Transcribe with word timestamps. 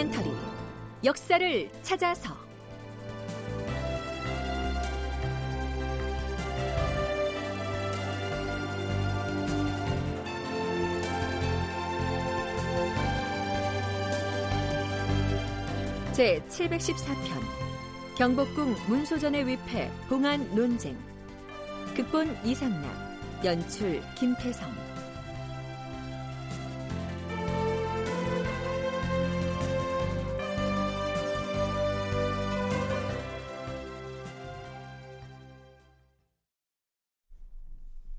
다큐멘터리. 0.00 0.30
역사를 1.04 1.70
찾아서. 1.82 2.34
제 16.12 16.42
714편. 16.48 17.16
경복궁 18.16 18.76
문소전의 18.88 19.46
위패 19.46 19.90
봉안 20.08 20.54
논쟁. 20.54 20.96
극본 21.94 22.38
이상락 22.44 22.84
연출 23.44 24.02
김태성 24.18 24.70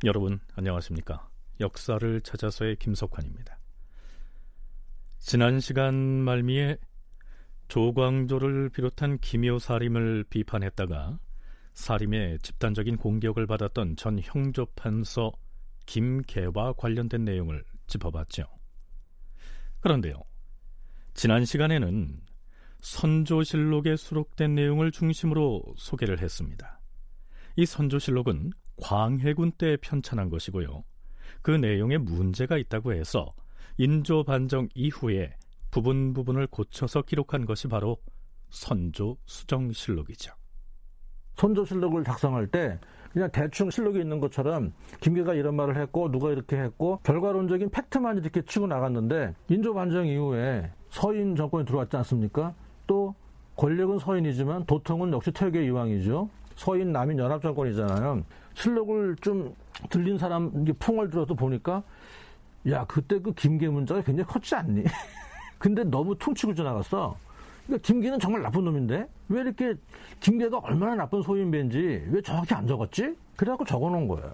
여러분 0.03 0.39
안녕하십니까? 0.55 1.29
역사를 1.59 2.21
찾아서의 2.21 2.77
김석환입니다. 2.77 3.59
지난 5.19 5.59
시간 5.59 5.93
말미에 5.93 6.77
조광조를 7.67 8.69
비롯한 8.69 9.19
김효 9.19 9.59
사림을 9.59 10.25
비판했다가 10.27 11.19
사림의 11.75 12.39
집단적인 12.39 12.97
공격을 12.97 13.45
받았던 13.45 13.95
전 13.95 14.19
형조판서 14.19 15.33
김계와 15.85 16.73
관련된 16.73 17.23
내용을 17.23 17.63
짚어봤죠. 17.85 18.45
그런데요, 19.81 20.15
지난 21.13 21.45
시간에는 21.45 22.21
선조실록에 22.79 23.97
수록된 23.97 24.55
내용을 24.55 24.91
중심으로 24.91 25.75
소개를 25.77 26.23
했습니다. 26.23 26.81
이 27.55 27.67
선조실록은 27.67 28.51
광해군 28.81 29.53
때 29.53 29.77
편찬한 29.77 30.29
것이고요. 30.29 30.83
그 31.41 31.51
내용에 31.51 31.97
문제가 31.97 32.57
있다고 32.57 32.93
해서 32.93 33.33
인조 33.77 34.25
반정 34.25 34.67
이후에 34.75 35.35
부분 35.69 36.13
부분을 36.13 36.47
고쳐서 36.47 37.03
기록한 37.03 37.45
것이 37.45 37.67
바로 37.67 37.97
선조 38.49 39.17
수정실록이죠. 39.25 40.33
선조 41.35 41.63
실록을 41.63 42.03
작성할 42.03 42.47
때 42.47 42.77
그냥 43.13 43.29
대충 43.31 43.69
실록이 43.69 43.99
있는 43.99 44.19
것처럼 44.19 44.73
김계가 44.99 45.33
이런 45.33 45.55
말을 45.55 45.77
했고 45.77 46.11
누가 46.11 46.31
이렇게 46.31 46.57
했고 46.57 46.99
결과론적인 47.03 47.69
팩트만 47.69 48.17
이렇게 48.17 48.41
치고 48.41 48.67
나갔는데 48.67 49.33
인조 49.49 49.73
반정 49.73 50.07
이후에 50.07 50.71
서인 50.89 51.35
정권이 51.35 51.65
들어왔지 51.65 51.95
않습니까? 51.97 52.53
또 52.87 53.15
권력은 53.55 53.99
서인이지만 53.99 54.65
도통은 54.65 55.11
역시 55.13 55.31
퇴계 55.31 55.65
이왕이죠. 55.65 56.29
서인 56.61 56.91
남인 56.91 57.17
연합 57.17 57.41
정권이잖아요. 57.41 58.23
실록을 58.53 59.15
좀 59.19 59.55
들린 59.89 60.19
사람 60.19 60.63
풍을 60.77 61.09
들어서 61.09 61.33
보니까 61.33 61.81
야 62.69 62.85
그때 62.85 63.17
그 63.17 63.33
김계 63.33 63.67
문자가 63.67 64.03
굉장히 64.03 64.27
컸지 64.27 64.53
않니? 64.53 64.83
근데 65.57 65.83
너무 65.83 66.15
퉁치고 66.15 66.53
지나갔어. 66.53 67.17
그러니까 67.65 67.87
김계는 67.87 68.19
정말 68.19 68.43
나쁜 68.43 68.63
놈인데 68.65 69.07
왜 69.29 69.41
이렇게 69.41 69.73
김계가 70.19 70.59
얼마나 70.59 70.93
나쁜 70.93 71.23
소인배인지 71.23 72.09
왜 72.11 72.21
정확히 72.21 72.53
안 72.53 72.67
적었지? 72.67 73.15
그래갖고 73.35 73.65
적어놓은 73.65 74.07
거예요. 74.07 74.31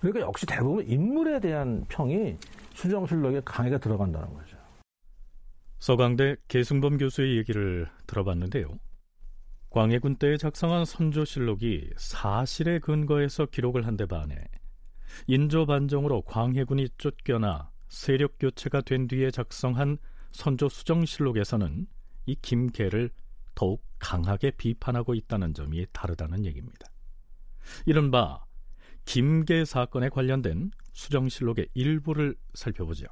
그러니까 0.00 0.26
역시 0.26 0.44
대부분 0.44 0.86
인물에 0.86 1.40
대한 1.40 1.86
평이 1.88 2.36
수정실록에 2.74 3.40
강의가 3.46 3.78
들어간다는 3.78 4.28
거죠. 4.34 4.58
서강대 5.78 6.36
계승범 6.48 6.98
교수의 6.98 7.38
얘기를 7.38 7.88
들어봤는데요. 8.06 8.68
광해군 9.72 10.16
때에 10.16 10.36
작성한 10.36 10.84
선조실록이 10.84 11.92
사실에 11.96 12.78
근거해서 12.78 13.46
기록을 13.46 13.86
한 13.86 13.96
데 13.96 14.04
반해 14.04 14.36
인조 15.26 15.64
반정으로 15.64 16.22
광해군이 16.22 16.90
쫓겨나 16.98 17.70
세력 17.88 18.38
교체가 18.38 18.82
된 18.82 19.06
뒤에 19.08 19.30
작성한 19.30 19.96
선조 20.30 20.68
수정실록에서는 20.68 21.86
이 22.26 22.34
김계를 22.34 23.10
더욱 23.54 23.82
강하게 23.98 24.50
비판하고 24.52 25.14
있다는 25.14 25.54
점이 25.54 25.86
다르다는 25.92 26.44
얘기입니다. 26.44 26.88
이른바 27.86 28.44
김계 29.06 29.64
사건에 29.64 30.08
관련된 30.10 30.70
수정실록의 30.92 31.68
일부를 31.74 32.34
살펴보죠. 32.54 33.06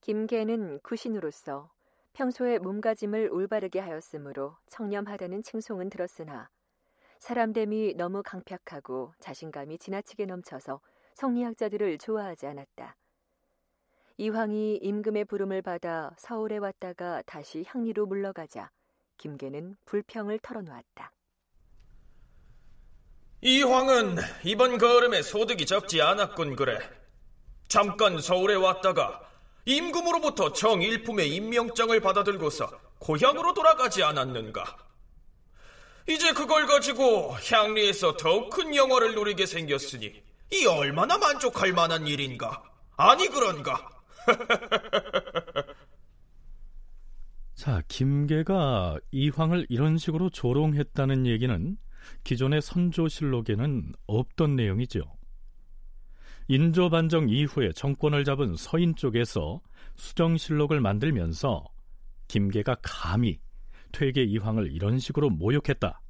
김계는 0.00 0.80
구신으로서 0.82 1.70
평소에 2.12 2.58
몸가짐을 2.58 3.30
올바르게 3.32 3.78
하였으므로 3.78 4.56
청렴하다는 4.68 5.42
칭송은 5.42 5.90
들었으나 5.90 6.50
사람됨이 7.18 7.94
너무 7.94 8.22
강팍하고 8.22 9.12
자신감이 9.20 9.78
지나치게 9.78 10.26
넘쳐서 10.26 10.80
성리학자들을 11.14 11.98
좋아하지 11.98 12.46
않았다. 12.46 12.96
이황이 14.16 14.76
임금의 14.76 15.26
부름을 15.26 15.62
받아 15.62 16.14
서울에 16.18 16.58
왔다가 16.58 17.22
다시 17.22 17.64
향리로 17.66 18.06
물러가자 18.06 18.70
김계는 19.16 19.76
불평을 19.84 20.38
털어놓았다. 20.40 21.12
이황은 23.42 24.16
이번 24.44 24.76
걸음에 24.78 25.22
소득이 25.22 25.64
적지 25.64 26.02
않았군 26.02 26.56
그래. 26.56 26.78
잠깐 27.68 28.18
서울에 28.18 28.54
왔다가 28.54 29.29
임금으로부터 29.64 30.52
정일품의 30.52 31.34
임명장을 31.34 31.98
받아들고서 32.00 32.70
고향으로 32.98 33.54
돌아가지 33.54 34.02
않았는가? 34.02 34.64
이제 36.08 36.32
그걸 36.32 36.66
가지고 36.66 37.36
향리에서 37.50 38.16
더욱 38.16 38.50
큰 38.50 38.74
영화를 38.74 39.14
누리게 39.14 39.46
생겼으니 39.46 40.22
이 40.52 40.66
얼마나 40.66 41.16
만족할 41.18 41.72
만한 41.72 42.06
일인가? 42.06 42.62
아니 42.96 43.28
그런가? 43.28 43.88
자, 47.54 47.82
김계가 47.88 48.98
이황을 49.12 49.66
이런 49.68 49.98
식으로 49.98 50.30
조롱했다는 50.30 51.26
얘기는 51.26 51.76
기존의 52.24 52.62
선조실록에는 52.62 53.92
없던 54.06 54.56
내용이죠. 54.56 55.02
인조 56.50 56.90
반정 56.90 57.28
이후에 57.28 57.70
정권을 57.70 58.24
잡은 58.24 58.56
서인 58.56 58.96
쪽에서 58.96 59.60
수정실록을 59.94 60.80
만들면서 60.80 61.64
김계가 62.26 62.78
감히 62.82 63.38
퇴계 63.92 64.24
이황을 64.24 64.72
이런 64.72 64.98
식으로 64.98 65.30
모욕했다. 65.30 66.00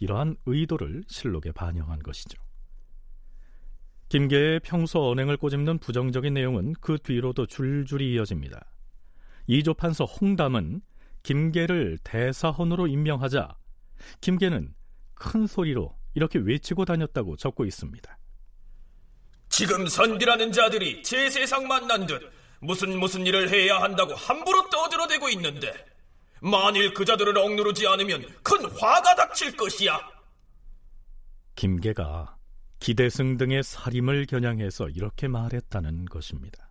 이러한 0.00 0.36
의도를 0.44 1.02
실록에 1.08 1.50
반영한 1.52 2.00
것이죠. 2.00 2.38
김계의 4.10 4.60
평소 4.62 5.08
언행을 5.08 5.38
꼬집는 5.38 5.78
부정적인 5.78 6.34
내용은 6.34 6.74
그 6.82 6.98
뒤로도 6.98 7.46
줄줄이 7.46 8.12
이어집니다. 8.12 8.62
이조 9.46 9.72
판서 9.72 10.04
홍담은 10.04 10.82
김계를 11.22 11.96
대사헌으로 12.04 12.86
임명하자 12.86 13.56
김계는 14.20 14.74
큰 15.14 15.46
소리로 15.46 15.96
이렇게 16.12 16.38
외치고 16.38 16.84
다녔다고 16.84 17.36
적고 17.36 17.64
있습니다. 17.64 18.19
지금 19.50 19.86
선비라는 19.86 20.52
자들이 20.52 21.02
제 21.02 21.28
세상 21.28 21.66
만난 21.66 22.06
듯 22.06 22.32
무슨 22.60 22.98
무슨 22.98 23.26
일을 23.26 23.50
해야 23.50 23.82
한다고 23.82 24.14
함부로 24.14 24.70
떠들어대고 24.70 25.28
있는데 25.30 25.74
만일 26.40 26.94
그 26.94 27.04
자들을 27.04 27.36
억누르지 27.36 27.86
않으면 27.86 28.24
큰 28.42 28.64
화가 28.64 29.14
닥칠 29.16 29.56
것이야. 29.56 30.00
김계가 31.56 32.38
기대승 32.78 33.36
등의 33.36 33.62
살임을 33.62 34.24
겨냥해서 34.26 34.88
이렇게 34.88 35.28
말했다는 35.28 36.06
것입니다. 36.06 36.70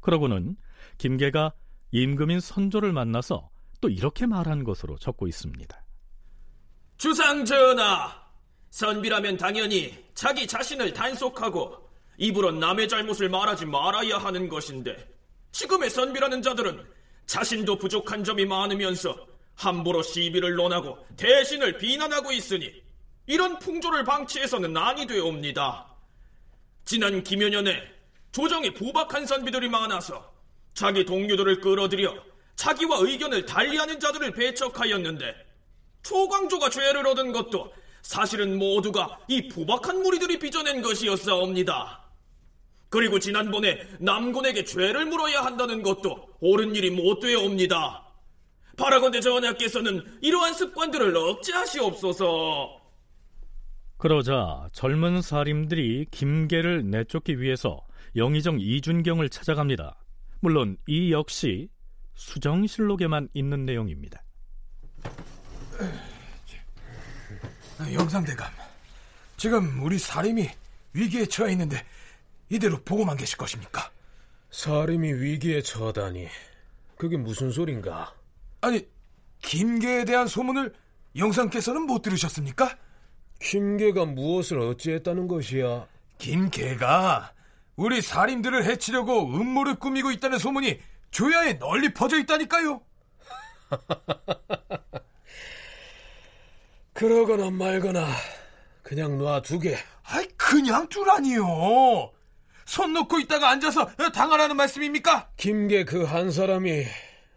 그러고는 0.00 0.56
김계가 0.98 1.52
임금인 1.90 2.38
선조를 2.38 2.92
만나서 2.92 3.50
또 3.80 3.88
이렇게 3.88 4.26
말한 4.26 4.62
것으로 4.62 4.98
적고 4.98 5.26
있습니다. 5.26 5.84
주상 6.98 7.44
전하, 7.44 8.14
선비라면 8.70 9.38
당연히 9.38 10.04
자기 10.14 10.46
자신을 10.46 10.92
단속하고 10.92 11.89
입으로 12.20 12.52
남의 12.52 12.86
잘못을 12.86 13.30
말하지 13.30 13.64
말아야 13.64 14.18
하는 14.18 14.48
것인데 14.48 15.08
지금의 15.52 15.88
선비라는 15.88 16.42
자들은 16.42 16.86
자신도 17.26 17.78
부족한 17.78 18.22
점이 18.22 18.44
많으면서 18.44 19.26
함부로 19.56 20.02
시비를 20.02 20.54
논하고 20.54 20.98
대신을 21.16 21.78
비난하고 21.78 22.30
있으니 22.30 22.70
이런 23.26 23.58
풍조를 23.58 24.04
방치해서는 24.04 24.76
아니 24.76 25.06
되옵니다. 25.06 25.86
지난 26.84 27.22
기묘년에 27.22 27.82
조정에 28.32 28.74
부박한 28.74 29.26
선비들이 29.26 29.70
많아서 29.70 30.30
자기 30.74 31.04
동료들을 31.04 31.60
끌어들여 31.60 32.22
자기와 32.56 32.98
의견을 33.00 33.46
달리하는 33.46 33.98
자들을 33.98 34.32
배척하였는데 34.32 35.34
초광조가 36.02 36.68
죄를 36.68 37.06
얻은 37.06 37.32
것도 37.32 37.72
사실은 38.02 38.58
모두가 38.58 39.20
이 39.28 39.48
부박한 39.48 40.02
무리들이 40.02 40.38
빚어낸 40.38 40.82
것이었사옵니다. 40.82 42.09
그리고 42.90 43.18
지난번에 43.20 43.80
남군에게 44.00 44.64
죄를 44.64 45.06
물어야 45.06 45.42
한다는 45.42 45.82
것도 45.82 46.28
옳은 46.40 46.74
일이 46.74 46.90
못 46.90 47.20
되어옵니다. 47.20 48.04
바라건대 48.76 49.20
전하께서는 49.20 50.02
이러한 50.20 50.54
습관들을 50.54 51.16
억제하시옵소서. 51.16 52.80
그러자 53.96 54.66
젊은 54.72 55.22
사림들이 55.22 56.06
김계를 56.10 56.90
내쫓기 56.90 57.40
위해서 57.40 57.86
영의정 58.16 58.58
이준경을 58.58 59.28
찾아갑니다. 59.28 59.96
물론 60.40 60.76
이 60.86 61.12
역시 61.12 61.68
수정실록에만 62.14 63.28
있는 63.34 63.66
내용입니다. 63.66 64.22
영상대감, 67.92 68.50
지금 69.36 69.82
우리 69.82 69.98
사림이 69.98 70.48
위기에 70.92 71.24
처해 71.26 71.52
있는데 71.52 71.82
이대로 72.50 72.82
보고만 72.82 73.16
계실 73.16 73.38
것입니까? 73.38 73.90
사림이 74.50 75.12
위기에 75.14 75.62
처하다니 75.62 76.28
그게 76.96 77.16
무슨 77.16 77.50
소린가? 77.50 78.12
아니, 78.60 78.86
김계에 79.40 80.04
대한 80.04 80.26
소문을 80.26 80.74
영상께서는 81.16 81.82
못 81.82 82.02
들으셨습니까? 82.02 82.76
김계가 83.40 84.04
무엇을 84.04 84.58
어찌했다는 84.58 85.28
것이야? 85.28 85.86
김계가 86.18 87.32
우리 87.76 88.02
사림들을 88.02 88.64
해치려고 88.64 89.26
음모를 89.28 89.76
꾸미고 89.76 90.10
있다는 90.10 90.38
소문이 90.38 90.78
조야에 91.10 91.58
널리 91.58 91.94
퍼져 91.94 92.18
있다니까요. 92.18 92.82
그러거나 96.92 97.50
말거나 97.50 98.06
그냥 98.82 99.16
놔두게. 99.16 99.78
아이 100.02 100.26
그냥 100.36 100.88
두라니요. 100.88 102.10
손 102.70 102.92
놓고 102.92 103.18
있다가 103.18 103.50
앉아서 103.50 103.86
당하라는 104.14 104.56
말씀입니까? 104.56 105.30
김계 105.36 105.84
그 105.84 106.04
한 106.04 106.30
사람이 106.30 106.84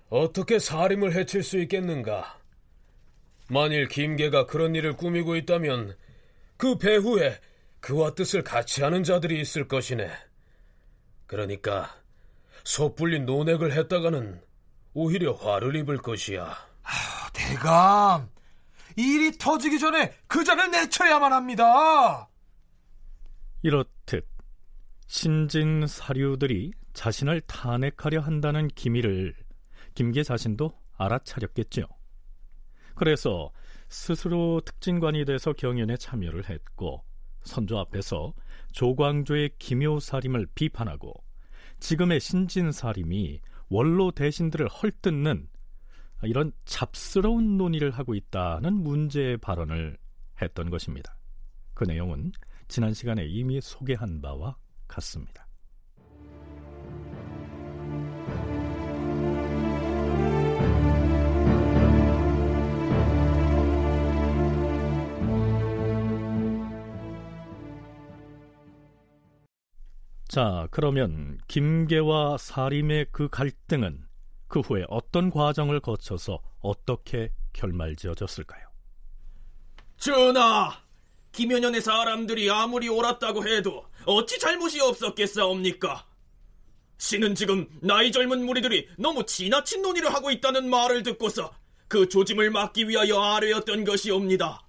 어떻게 0.09 0.59
사림을 0.59 1.15
해칠 1.15 1.41
수 1.41 1.57
있겠는가? 1.57 2.37
만일 3.49 3.87
김계가 3.87 4.45
그런 4.45 4.75
일을 4.75 4.95
꾸미고 4.95 5.35
있다면 5.35 5.97
그 6.55 6.77
배후에 6.77 7.39
그와 7.79 8.13
뜻을 8.13 8.43
같이 8.43 8.83
하는 8.83 9.03
자들이 9.03 9.41
있을 9.41 9.67
것이네. 9.67 10.07
그러니까 11.25 11.89
섣불리 12.63 13.21
논액을 13.21 13.71
했다가는 13.71 14.39
오히려 14.93 15.33
화를 15.33 15.75
입을 15.77 15.97
것이야. 15.97 16.43
아, 16.83 17.29
대감, 17.33 18.29
일이 18.95 19.35
터지기 19.35 19.79
전에 19.79 20.13
그 20.27 20.43
자를 20.43 20.69
내쳐야만 20.69 21.33
합니다. 21.33 22.29
이렇듯 23.63 24.32
신진 25.13 25.85
사류들이 25.85 26.71
자신을 26.93 27.41
탄핵하려 27.41 28.19
한다는 28.19 28.67
기미를 28.69 29.35
김계 29.93 30.23
자신도 30.23 30.75
알아차렸겠죠. 30.97 31.85
그래서 32.95 33.51
스스로 33.89 34.59
특진관이 34.65 35.25
돼서 35.25 35.53
경연에 35.53 35.97
참여를 35.97 36.49
했고 36.49 37.03
선조 37.43 37.77
앞에서 37.77 38.33
조광조의 38.71 39.51
기묘살임을 39.59 40.47
비판하고 40.55 41.13
지금의 41.79 42.19
신진살임이 42.19 43.39
원로 43.69 44.09
대신들을 44.09 44.67
헐뜯는 44.67 45.47
이런 46.23 46.51
잡스러운 46.65 47.57
논의를 47.57 47.91
하고 47.91 48.15
있다는 48.15 48.73
문제의 48.73 49.37
발언을 49.37 49.95
했던 50.41 50.71
것입니다. 50.71 51.15
그 51.75 51.83
내용은 51.83 52.31
지난 52.67 52.95
시간에 52.95 53.27
이미 53.27 53.61
소개한 53.61 54.19
바와 54.19 54.57
같습니다. 54.87 55.47
자, 70.33 70.67
그러면 70.71 71.37
김계와 71.47 72.37
사림의 72.37 73.05
그 73.11 73.29
갈등은 73.29 74.07
그 74.47 74.61
후에 74.61 74.83
어떤 74.89 75.29
과정을 75.29 75.79
거쳐서 75.79 76.41
어떻게 76.59 77.31
결말지어졌을까요? 77.53 78.67
전하, 79.97 80.82
김연년의 81.33 81.81
사람들이 81.81 82.49
아무리 82.49 82.87
옳았다고 82.87 83.47
해도 83.47 83.85
어찌 84.05 84.39
잘못이 84.39 84.79
없었겠사옵니까? 84.79 86.05
신은 86.99 87.35
지금 87.35 87.67
나이 87.81 88.11
젊은 88.11 88.45
무리들이 88.45 88.87
너무 88.97 89.25
지나친 89.25 89.81
논의를 89.81 90.13
하고 90.13 90.31
있다는 90.31 90.69
말을 90.69 91.03
듣고서 91.03 91.53
그 91.87 92.07
조짐을 92.07 92.51
막기 92.51 92.87
위하여 92.87 93.19
아뢰었던 93.19 93.83
것이옵니다. 93.83 94.65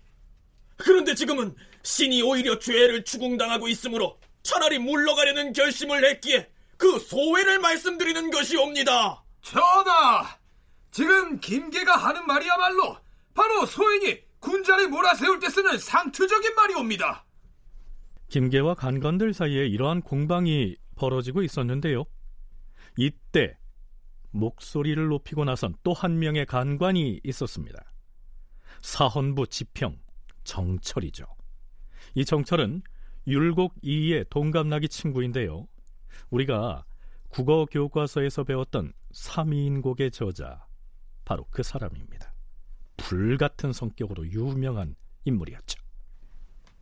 그런데 0.76 1.14
지금은 1.14 1.54
신이 1.82 2.22
오히려 2.22 2.58
죄를 2.58 3.04
추궁당하고 3.04 3.68
있으므로 3.68 4.18
차라리 4.42 4.78
물러가려는 4.78 5.52
결심을 5.52 6.04
했기에 6.04 6.50
그 6.76 6.98
소회를 6.98 7.60
말씀드리는 7.60 8.30
것이옵니다. 8.30 9.22
전하! 9.42 10.38
지금 10.90 11.38
김계가 11.40 11.96
하는 11.96 12.26
말이야말로 12.26 12.96
바로 13.34 13.66
소인이 13.66 14.18
군자를 14.44 14.88
몰아세울 14.88 15.40
때 15.40 15.48
쓰는 15.48 15.78
상투적인 15.78 16.54
말이옵니다. 16.54 17.24
김계와 18.28 18.74
간관들 18.74 19.32
사이에 19.32 19.66
이러한 19.66 20.02
공방이 20.02 20.76
벌어지고 20.96 21.42
있었는데요. 21.42 22.04
이때 22.96 23.56
목소리를 24.30 25.06
높이고 25.08 25.44
나선 25.44 25.74
또 25.82 25.92
한 25.92 26.18
명의 26.18 26.44
간관이 26.44 27.20
있었습니다. 27.24 27.92
사헌부 28.82 29.46
지평 29.46 29.96
정철이죠. 30.44 31.24
이 32.14 32.24
정철은 32.24 32.82
율곡 33.26 33.74
이의 33.82 34.26
동갑나기 34.28 34.88
친구인데요. 34.88 35.66
우리가 36.30 36.84
국어 37.28 37.64
교과서에서 37.64 38.44
배웠던 38.44 38.92
삼인곡의 39.12 40.10
저자 40.10 40.66
바로 41.24 41.46
그 41.50 41.62
사람입니다. 41.62 42.33
불 43.04 43.36
같은 43.36 43.74
성격으로 43.74 44.26
유명한 44.30 44.96
인물이었죠. 45.24 45.78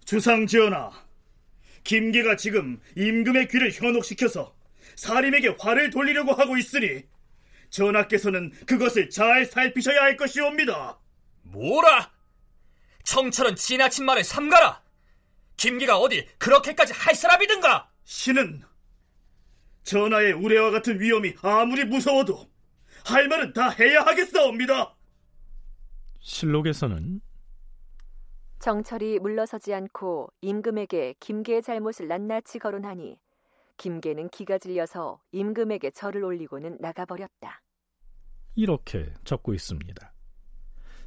주상 0.05 0.47
지연아, 0.47 0.93
김계가 1.83 2.37
지금 2.37 2.81
임금의 2.97 3.49
귀를 3.49 3.73
현혹시켜서 3.73 4.55
사림에게 4.95 5.57
화를 5.59 5.91
돌리려고 5.91 6.33
하고 6.33 6.57
있으니 6.57 7.03
전하께서는 7.71 8.53
그것을 8.67 9.11
잘 9.11 9.45
살피셔야 9.45 10.01
할 10.01 10.17
것이옵니다. 10.17 11.01
뭐라? 11.43 12.13
청철은 13.03 13.57
지나친 13.57 14.05
말을 14.05 14.23
삼가라. 14.23 14.81
김기가 15.57 15.99
어디 15.99 16.29
그렇게까지 16.39 16.93
할 16.93 17.17
사람이든가? 17.17 17.91
신은 18.05 18.63
전하의 19.83 20.35
우레와 20.35 20.71
같은 20.71 21.01
위험이 21.01 21.35
아무리 21.43 21.85
무서워도 21.85 22.49
할 23.07 23.27
말은 23.27 23.55
다 23.55 23.71
해야 23.71 24.03
하겠사옵니다. 24.03 24.95
실록에서는 26.23 27.21
정철이 28.61 29.19
물러서지 29.19 29.75
않고 29.75 30.33
임금에게 30.41 31.17
김계의 31.19 31.63
잘못을 31.63 32.07
낱낱이 32.07 32.61
거론하니 32.61 33.19
김계는 33.77 34.29
기가 34.29 34.59
질려서 34.59 35.21
임금에게 35.33 35.91
절을 35.91 36.23
올리고는 36.23 36.79
나가버렸다. 36.81 37.61
이렇게 38.55 39.13
적고 39.25 39.55
있습니다. 39.55 40.13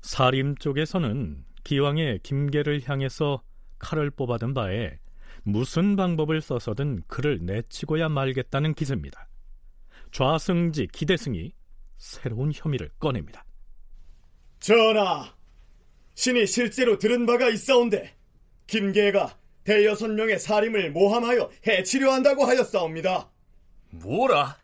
사림 0.01 0.55
쪽에서는 0.55 1.45
기왕에 1.63 2.19
김계를 2.21 2.81
향해서 2.85 3.41
칼을 3.79 4.11
뽑아든 4.11 4.53
바에 4.53 4.99
무슨 5.43 5.95
방법을 5.95 6.41
써서든 6.41 7.03
그를 7.07 7.39
내치고야 7.41 8.09
말겠다는 8.09 8.73
기세입니다. 8.73 9.29
좌승지 10.11 10.87
기대승이 10.87 11.53
새로운 11.97 12.51
혐의를 12.53 12.89
꺼냅니다. 12.99 13.45
전하, 14.59 15.33
신이 16.15 16.47
실제로 16.47 16.97
들은 16.97 17.25
바가 17.25 17.49
있사온데 17.49 18.15
김계가 18.67 19.37
대여섯 19.63 20.11
명의 20.11 20.39
사림을 20.39 20.91
모함하여 20.91 21.49
해치려 21.67 22.11
한다고 22.11 22.45
하였사옵니다. 22.45 23.29
뭐라? 23.91 24.57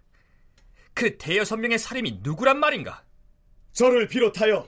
그 0.93 1.17
대여섯 1.17 1.59
명의 1.59 1.79
사림이 1.79 2.19
누구란 2.21 2.59
말인가? 2.59 3.03
저를 3.73 4.07
비롯하여 4.07 4.67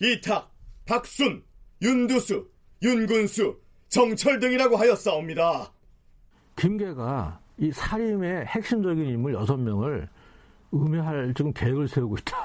이탁, 0.00 0.52
박순, 0.86 1.44
윤두수, 1.82 2.48
윤군수, 2.82 3.60
정철 3.88 4.40
등이라고 4.40 4.76
하였사옵니다. 4.76 5.72
김계가 6.56 7.40
이 7.58 7.70
살인의 7.72 8.46
핵심적인 8.46 9.04
인물 9.06 9.34
여섯 9.34 9.56
명을 9.56 10.08
음해할 10.72 11.34
지금 11.34 11.52
계획을 11.52 11.88
세우고 11.88 12.16
있다. 12.18 12.36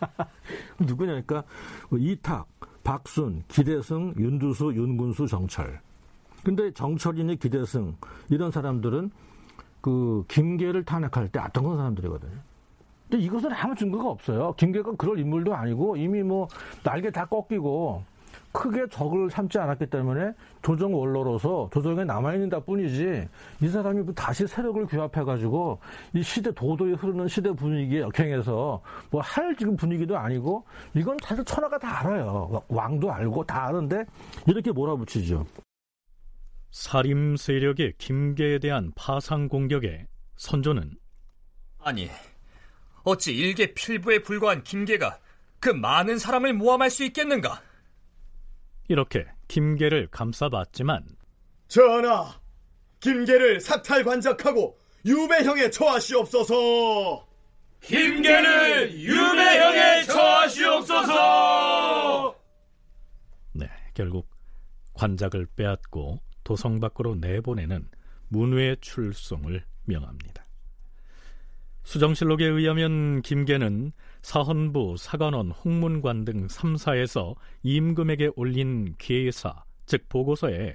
누구냐니까 0.80 1.44
뭐 1.88 1.98
이탁, 1.98 2.46
박순, 2.82 3.42
기대승, 3.48 4.14
윤두수, 4.18 4.72
윤군수, 4.74 5.26
정철. 5.26 5.80
근데 6.44 6.70
정철이니 6.72 7.38
기대승 7.38 7.96
이런 8.28 8.50
사람들은 8.50 9.10
그 9.80 10.24
김계를 10.28 10.84
탄핵할 10.84 11.28
때 11.28 11.38
압당건 11.38 11.76
사람들이거든요. 11.76 12.38
근데 13.08 13.24
이것은 13.24 13.52
아무 13.52 13.74
증거가 13.74 14.10
없어요. 14.10 14.54
김계가 14.56 14.92
그럴 14.96 15.18
인물도 15.18 15.54
아니고 15.54 15.96
이미 15.96 16.22
뭐 16.22 16.48
날개 16.82 17.10
다 17.10 17.24
꺾이고 17.26 18.02
크게 18.54 18.86
적을 18.88 19.28
삼지 19.30 19.58
않았기 19.58 19.86
때문에 19.86 20.32
조정 20.62 20.94
원로로서 20.94 21.68
조정에 21.72 22.04
남아있는다 22.04 22.60
뿐이지 22.60 23.28
이 23.60 23.68
사람이 23.68 24.02
뭐 24.02 24.14
다시 24.14 24.46
세력을 24.46 24.86
규합해가지고 24.86 25.80
이 26.14 26.22
시대 26.22 26.54
도도히 26.54 26.92
흐르는 26.94 27.26
시대 27.26 27.50
분위기에 27.52 28.00
역행해서 28.00 28.80
뭐 29.10 29.20
할 29.20 29.56
지금 29.56 29.76
분위기도 29.76 30.16
아니고 30.16 30.64
이건 30.94 31.16
사실 31.22 31.44
천하가 31.44 31.76
다 31.78 32.00
알아요. 32.00 32.62
왕도 32.68 33.10
알고 33.12 33.44
다 33.44 33.64
아는데 33.66 34.04
이렇게 34.46 34.70
몰아붙이죠. 34.70 35.44
살림 36.70 37.36
세력의 37.36 37.94
김계에 37.98 38.58
대한 38.60 38.92
파상 38.94 39.48
공격에 39.48 40.06
선조는 40.36 40.92
아니 41.80 42.08
어찌 43.02 43.34
일개 43.34 43.74
필부에 43.74 44.22
불과한 44.22 44.62
김계가 44.62 45.18
그 45.58 45.70
많은 45.70 46.18
사람을 46.18 46.52
모함할 46.52 46.90
수 46.90 47.02
있겠는가? 47.04 47.60
이렇게 48.88 49.26
김계를 49.48 50.08
감싸봤지만 50.10 51.04
전하, 51.68 52.40
김계를 53.00 53.60
사탈 53.60 54.04
관작하고 54.04 54.78
유배형에 55.04 55.70
처하시옵소서. 55.70 57.26
김계를 57.80 58.92
유배형에 58.98 60.04
처하시옵소서. 60.04 61.14
네, 63.52 63.68
결국 63.92 64.30
관작을 64.94 65.46
빼앗고 65.54 66.20
도성 66.44 66.80
밖으로 66.80 67.14
내보내는 67.16 67.88
문외 68.28 68.76
출송을 68.80 69.64
명합니다. 69.84 70.44
수정실록에 71.82 72.46
의하면 72.46 73.20
김계는 73.20 73.92
사헌부, 74.24 74.96
사관원, 74.98 75.50
홍문관 75.50 76.24
등 76.24 76.46
3사에서 76.46 77.36
임금에게 77.62 78.30
올린 78.36 78.94
계사, 78.96 79.64
즉 79.84 80.08
보고서에 80.08 80.74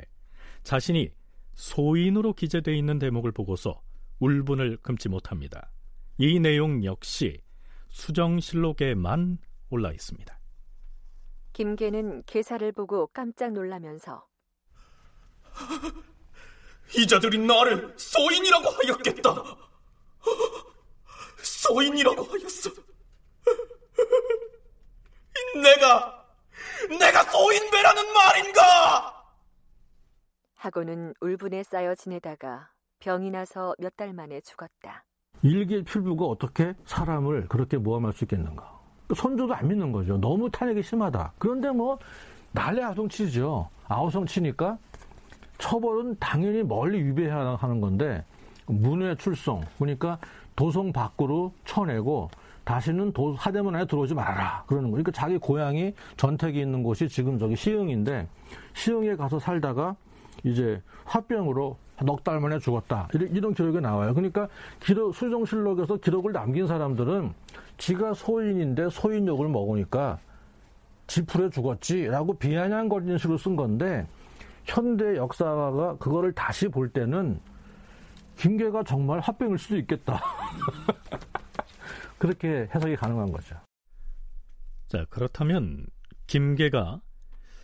자신이 0.62 1.10
소인으로 1.56 2.34
기재되어 2.34 2.76
있는 2.76 3.00
대목을 3.00 3.32
보고서 3.32 3.82
울분을 4.20 4.78
금치 4.84 5.10
못합니다. 5.10 5.72
이 6.20 6.40
내용 6.40 6.84
역시 6.84 7.42
수정실록에만 7.90 9.40
올라 9.72 9.92
있습니다. 9.94 10.40
김계는 11.54 12.26
계사를 12.28 12.72
보고 12.74 13.08
깜짝 13.08 13.52
놀라면서 13.52 14.28
이 16.96 17.08
자들이 17.08 17.40
나를 17.40 17.96
소인이라고 17.98 18.70
하였겠다. 18.70 19.44
소인이라고 21.42 22.24
하였어. 22.26 22.89
내가 25.56 26.26
내가 26.98 27.24
소인배라는 27.24 28.14
말인가? 28.14 29.24
하고는 30.56 31.14
울분에 31.22 31.64
쌓여 31.64 31.96
지내다가 31.96 32.70
병이 33.00 33.32
나서 33.32 33.74
몇 33.80 33.96
달 33.96 34.14
만에 34.14 34.42
죽었다. 34.42 35.04
일개 35.42 35.82
필부가 35.84 36.26
어떻게 36.26 36.74
사람을 36.86 37.48
그렇게 37.48 37.78
모함할 37.78 38.12
수 38.14 38.26
있겠는가? 38.26 38.78
선조도 39.16 39.54
안 39.54 39.68
믿는 39.70 39.92
거죠. 39.92 40.18
너무 40.18 40.50
탄핵이 40.52 40.84
심하다. 40.84 41.34
그런데 41.38 41.70
뭐 41.72 41.98
난리 42.52 42.84
아성치죠. 42.84 43.70
아우성치니까 43.88 44.78
처벌은 45.58 46.18
당연히 46.20 46.62
멀리 46.64 47.02
위배해야 47.04 47.56
하는 47.60 47.80
건데 47.82 48.24
문외 48.68 49.16
출송 49.16 49.62
그러니까 49.78 50.20
도성 50.56 50.92
밖으로 50.92 51.54
쳐내고 51.66 52.30
다시는 52.70 53.12
도, 53.14 53.34
하대문 53.34 53.74
안에 53.74 53.86
들어오지 53.86 54.14
말아라. 54.14 54.64
그러는 54.68 54.92
거예요. 54.92 55.04
그러니까 55.04 55.12
자기 55.12 55.40
고향이 55.40 55.92
전택이 56.18 56.60
있는 56.60 56.84
곳이 56.84 57.10
지금 57.10 57.40
저기 57.40 57.56
시흥인데 57.56 58.28
시흥에 58.76 59.16
가서 59.16 59.40
살다가 59.40 59.96
이제 60.44 60.80
화병으로 61.06 61.76
넉 62.06 62.24
달 62.24 62.40
만에 62.40 62.60
죽었다. 62.60 63.10
이런, 63.16 63.30
이런 63.36 63.54
기록이 63.56 63.82
나와요. 63.82 64.14
그러니까 64.14 64.48
기록, 64.80 65.16
수정실록에서 65.16 65.98
기록을 65.98 66.32
남긴 66.32 66.68
사람들은 66.68 67.34
지가 67.80 68.14
소인인데 68.14 68.92
소인욕을 68.92 69.48
먹으니까 69.48 70.20
지풀에 71.08 71.50
죽었지라고 71.50 72.36
비아냥거리는 72.38 73.18
식으로 73.18 73.40
쓴 73.40 73.56
건데 73.56 74.06
현대 74.66 75.16
역사가 75.16 75.98
그거를 75.98 76.34
다시 76.34 76.68
볼 76.68 76.88
때는 76.90 77.40
김계가 78.38 78.84
정말 78.84 79.22
화병일 79.22 79.58
수도 79.58 79.76
있겠다. 79.78 80.22
그렇게 82.20 82.70
해석이 82.74 82.96
가능한 82.98 83.32
거죠. 83.32 83.56
자, 84.88 85.06
그렇다면 85.10 85.86
김계가 86.28 87.02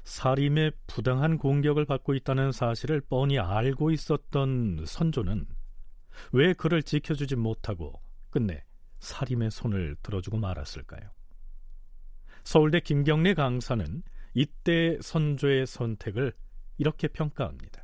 사림의 0.03 0.71
부당한 0.87 1.37
공격을 1.37 1.85
받고 1.85 2.13
있다는 2.13 2.51
사실을 2.51 3.01
뻔히 3.01 3.39
알고 3.39 3.91
있었던 3.91 4.85
선조는 4.85 5.45
왜 6.31 6.53
그를 6.53 6.83
지켜주지 6.83 7.35
못하고 7.35 8.01
끝내 8.29 8.63
사림의 8.99 9.51
손을 9.51 9.95
들어주고 10.01 10.37
말았을까요? 10.37 11.09
서울대 12.43 12.79
김경래 12.79 13.33
강사는 13.33 14.03
이때 14.35 14.97
선조의 15.01 15.65
선택을 15.65 16.33
이렇게 16.77 17.07
평가합니다. 17.07 17.83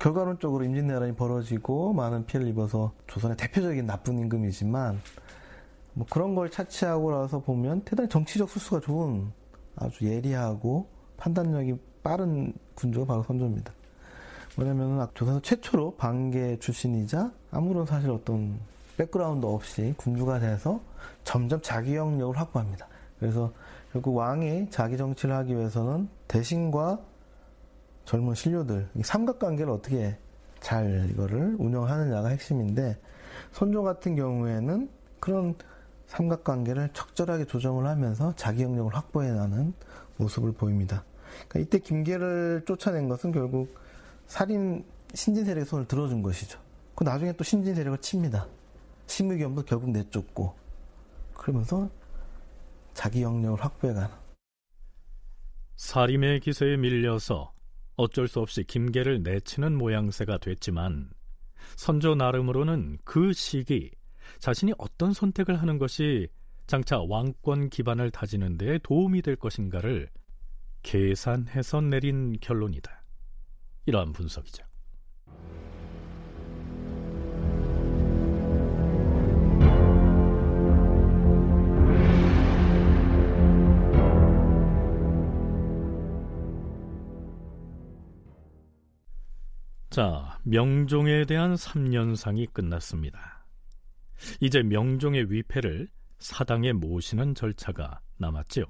결과론적으로 0.00 0.64
임진왜란이 0.64 1.14
벌어지고 1.14 1.92
많은 1.92 2.26
피해를 2.26 2.48
입어서 2.50 2.92
조선의 3.06 3.36
대표적인 3.36 3.86
나쁜 3.86 4.18
임금이지만 4.18 5.00
뭐 5.94 6.06
그런 6.10 6.34
걸 6.34 6.50
차치하고 6.50 7.10
나서 7.12 7.40
보면 7.40 7.82
대단히 7.82 8.08
정치적 8.08 8.50
술수가 8.50 8.80
좋은 8.80 9.30
아주 9.76 10.06
예리하고 10.06 10.88
판단력이 11.16 11.76
빠른 12.02 12.52
군주가 12.74 13.06
바로 13.06 13.22
선조입니다. 13.22 13.72
뭐냐면 14.56 15.08
조선에서 15.14 15.42
최초로 15.42 15.96
방계 15.96 16.58
출신이자 16.58 17.32
아무런 17.50 17.86
사실 17.86 18.10
어떤 18.10 18.58
백그라운드 18.96 19.46
없이 19.46 19.94
군주가 19.96 20.38
돼서 20.38 20.80
점점 21.24 21.60
자기 21.62 21.96
영역을 21.96 22.36
확보합니다. 22.38 22.86
그래서 23.18 23.52
결국 23.92 24.16
왕이 24.16 24.70
자기 24.70 24.96
정치를 24.96 25.34
하기 25.36 25.56
위해서는 25.56 26.08
대신과 26.28 27.00
젊은 28.04 28.34
신료들 28.34 28.88
삼각관계를 29.02 29.72
어떻게 29.72 30.16
잘 30.60 31.08
이거를 31.10 31.56
운영하느냐가 31.58 32.28
핵심인데 32.28 32.98
선조 33.52 33.82
같은 33.82 34.16
경우에는 34.16 34.88
그런 35.20 35.54
삼각관계를 36.06 36.90
적절하게 36.92 37.46
조정을 37.46 37.86
하면서 37.86 38.34
자기 38.36 38.62
영역을 38.62 38.94
확보해 38.94 39.30
나는 39.30 39.74
모습을 40.16 40.52
보입니다. 40.52 41.04
그러니까 41.48 41.60
이때 41.60 41.78
김계를 41.78 42.62
쫓아낸 42.66 43.08
것은 43.08 43.32
결국 43.32 43.74
살인 44.26 44.84
신진 45.14 45.44
세력의 45.44 45.66
손을 45.66 45.86
들어준 45.86 46.22
것이죠. 46.22 46.58
그 46.94 47.04
나중에 47.04 47.32
또 47.32 47.44
신진 47.44 47.74
세력을 47.74 47.98
칩니다. 47.98 48.46
심의겸도 49.06 49.64
결국 49.64 49.90
내쫓고 49.90 50.54
그러면서 51.34 51.90
자기 52.94 53.22
영역을 53.22 53.62
확보해가는. 53.62 54.08
사림의 55.76 56.40
기세에 56.40 56.76
밀려서 56.76 57.52
어쩔 57.96 58.28
수 58.28 58.40
없이 58.40 58.64
김계를 58.64 59.22
내치는 59.22 59.76
모양새가 59.76 60.38
됐지만 60.38 61.10
선조 61.76 62.14
나름으로는 62.14 62.98
그 63.04 63.32
시기 63.32 63.90
자신이 64.38 64.72
어떤 64.78 65.12
선택을 65.12 65.60
하는 65.60 65.78
것이 65.78 66.28
장차 66.66 66.98
왕권 67.00 67.70
기반을 67.70 68.10
다지는 68.10 68.56
데 68.56 68.78
도움이 68.82 69.22
될 69.22 69.36
것인가를 69.36 70.08
계산해서 70.82 71.80
내린 71.82 72.36
결론이다. 72.40 73.04
이러한 73.86 74.12
분석이죠. 74.12 74.64
자, 89.94 90.40
명종에 90.42 91.24
대한 91.24 91.54
3년상이 91.54 92.52
끝났습니다. 92.52 93.43
이제 94.40 94.62
명종의 94.62 95.30
위패를 95.30 95.88
사당에 96.18 96.72
모시는 96.72 97.34
절차가 97.34 98.00
남았지요. 98.16 98.64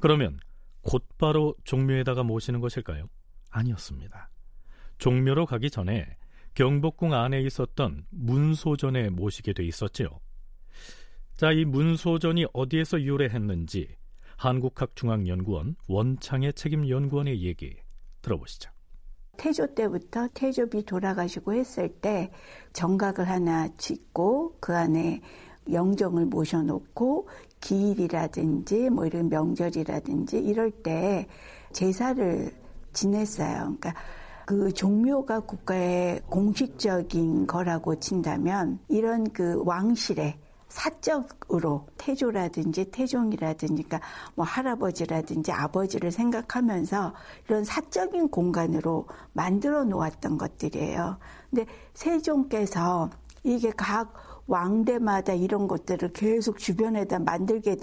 그러면 0.00 0.38
곧바로 0.82 1.54
종묘에다가 1.64 2.22
모시는 2.22 2.60
것일까요? 2.60 3.08
아니었습니다. 3.50 4.30
종묘로 4.98 5.46
가기 5.46 5.70
전에 5.70 6.16
경복궁 6.54 7.14
안에 7.14 7.40
있었던 7.42 8.06
문소전에 8.10 9.10
모시게 9.10 9.52
돼 9.52 9.64
있었지요. 9.64 10.08
자, 11.34 11.52
이 11.52 11.64
문소전이 11.64 12.46
어디에서 12.52 13.02
유래했는지 13.02 13.96
한국학중앙연구원 14.36 15.76
원창의 15.88 16.54
책임 16.54 16.88
연구원의 16.88 17.42
얘기 17.42 17.76
들어보시죠. 18.22 18.71
태조 19.36 19.74
때부터 19.74 20.28
태조비 20.34 20.84
돌아가시고 20.84 21.54
했을 21.54 21.88
때 21.88 22.30
정각을 22.72 23.28
하나 23.28 23.68
짓고 23.76 24.56
그 24.60 24.74
안에 24.74 25.20
영정을 25.70 26.26
모셔놓고 26.26 27.28
기일이라든지 27.60 28.90
뭐 28.90 29.06
이런 29.06 29.28
명절이라든지 29.28 30.38
이럴 30.38 30.70
때 30.70 31.26
제사를 31.72 32.52
지냈어요. 32.92 33.76
그러니까 33.78 33.94
그 34.44 34.72
종묘가 34.72 35.40
국가의 35.40 36.20
공식적인 36.28 37.46
거라고 37.46 37.98
친다면 38.00 38.80
이런 38.88 39.24
그 39.32 39.62
왕실에 39.64 40.36
사적으로 40.72 41.86
태조라든지 41.98 42.86
태종이라든지 42.86 43.82
그러니까 43.82 44.00
뭐 44.34 44.46
할아버지라든지 44.46 45.52
아버지를 45.52 46.10
생각하면서 46.10 47.14
이런 47.46 47.62
사적인 47.62 48.30
공간으로 48.30 49.06
만들어 49.34 49.84
놓았던 49.84 50.38
것들이에요. 50.38 51.18
근데 51.50 51.66
세종께서 51.92 53.10
이게 53.44 53.70
각 53.76 54.14
왕대마다 54.46 55.34
이런 55.34 55.68
것들을 55.68 56.14
계속 56.14 56.58
주변에다 56.58 57.18
만들게 57.18 57.76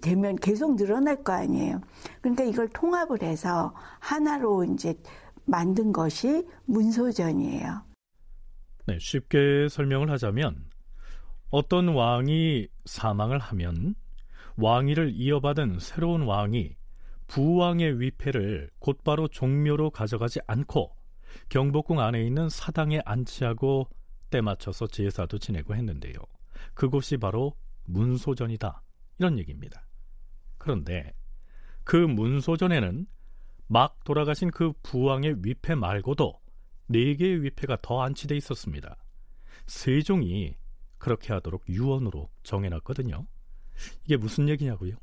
되면 0.00 0.36
계속 0.36 0.76
늘어날 0.76 1.24
거 1.24 1.32
아니에요. 1.32 1.80
그러니까 2.20 2.44
이걸 2.44 2.68
통합을 2.68 3.22
해서 3.22 3.74
하나로 3.98 4.64
이제 4.64 4.94
만든 5.46 5.92
것이 5.92 6.46
문소전이에요. 6.66 7.82
네, 8.86 8.98
쉽게 9.00 9.66
설명을 9.68 10.10
하자면 10.10 10.69
어떤 11.50 11.88
왕이 11.88 12.68
사망을 12.84 13.38
하면 13.38 13.94
왕위를 14.56 15.12
이어받은 15.14 15.78
새로운 15.80 16.22
왕이 16.22 16.76
부왕의 17.26 18.00
위패를 18.00 18.70
곧바로 18.78 19.28
종묘로 19.28 19.90
가져가지 19.90 20.40
않고 20.46 20.96
경복궁 21.48 22.00
안에 22.00 22.24
있는 22.24 22.48
사당에 22.48 23.00
안치하고 23.04 23.88
때 24.30 24.40
맞춰서 24.40 24.86
제사도 24.86 25.38
지내고 25.38 25.74
했는데요. 25.74 26.14
그곳이 26.74 27.16
바로 27.16 27.56
문소전이다. 27.84 28.82
이런 29.18 29.38
얘기입니다. 29.38 29.86
그런데 30.58 31.12
그 31.84 31.96
문소전에는 31.96 33.06
막 33.66 34.02
돌아가신 34.04 34.50
그 34.50 34.72
부왕의 34.82 35.36
위패 35.42 35.74
말고도 35.74 36.40
네 36.88 37.14
개의 37.14 37.42
위패가 37.42 37.78
더 37.82 38.02
안치돼 38.02 38.36
있었습니다. 38.36 38.96
세종이 39.66 40.56
그렇게 41.00 41.32
하도록 41.32 41.62
유언으로 41.68 42.28
정해놨거든요. 42.44 43.26
이게 44.04 44.16
무슨 44.16 44.48
얘기냐고요? 44.48 44.96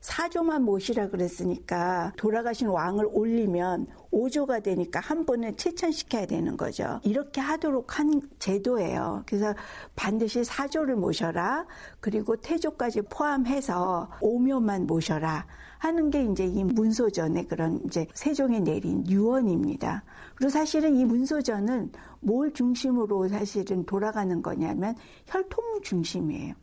사조만 0.00 0.62
모시라 0.62 1.10
그랬으니까 1.10 2.12
돌아가신 2.16 2.68
왕을 2.68 3.06
올리면 3.12 3.86
5조가 4.10 4.62
되니까 4.62 4.98
한 4.98 5.26
번은 5.26 5.58
채천시켜야 5.58 6.26
되는 6.26 6.56
거죠. 6.56 7.00
이렇게 7.04 7.40
하도록 7.40 7.98
한 7.98 8.22
제도예요. 8.38 9.24
그래서 9.26 9.54
반드시 9.96 10.42
사조를 10.42 10.96
모셔라. 10.96 11.66
그리고 12.00 12.36
태조까지 12.36 13.02
포함해서 13.02 14.10
오묘만 14.22 14.86
모셔라. 14.86 15.46
하는 15.78 16.10
게 16.10 16.24
이제 16.24 16.44
이 16.44 16.64
문소전의 16.64 17.46
그런 17.46 17.80
이제 17.86 18.06
세종이 18.14 18.60
내린 18.60 19.06
유언입니다. 19.06 20.04
그리고 20.40 20.48
사실은 20.48 20.96
이 20.96 21.04
문소전은 21.04 21.92
뭘 22.20 22.50
중심으로 22.54 23.28
사실은 23.28 23.84
돌아가는 23.84 24.40
거냐면 24.40 24.94
혈통 25.26 25.82
중심이에요. 25.82 26.54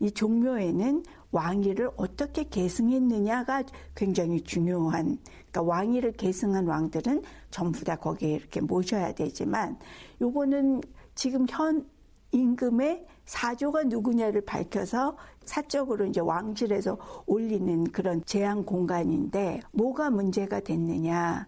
이 0.00 0.10
종묘에는 0.10 1.04
왕위를 1.30 1.90
어떻게 1.96 2.42
계승했느냐가 2.42 3.62
굉장히 3.94 4.40
중요한 4.40 5.18
그러니까 5.52 5.62
왕위를 5.62 6.14
계승한 6.14 6.66
왕들은 6.66 7.22
전부 7.52 7.84
다 7.84 7.94
거기에 7.94 8.34
이렇게 8.34 8.60
모셔야 8.60 9.12
되지만 9.12 9.78
요거는 10.20 10.80
지금 11.14 11.46
현 11.48 11.86
임금의 12.32 13.04
사조가 13.26 13.84
누구냐를 13.84 14.40
밝혀서 14.40 15.16
사적으로 15.44 16.04
이제 16.06 16.20
왕실에서 16.20 16.98
올리는 17.26 17.84
그런 17.92 18.24
제한 18.24 18.64
공간인데 18.64 19.60
뭐가 19.70 20.10
문제가 20.10 20.58
됐느냐? 20.58 21.46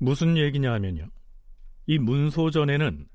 무슨 0.00 0.38
얘기냐 0.38 0.72
하면요. 0.72 1.08
이 1.86 1.98
문소전에는 1.98 3.06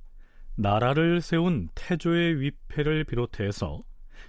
나라를 0.56 1.20
세운 1.20 1.68
태조의 1.74 2.40
위패를 2.40 3.06
비롯해서 3.06 3.84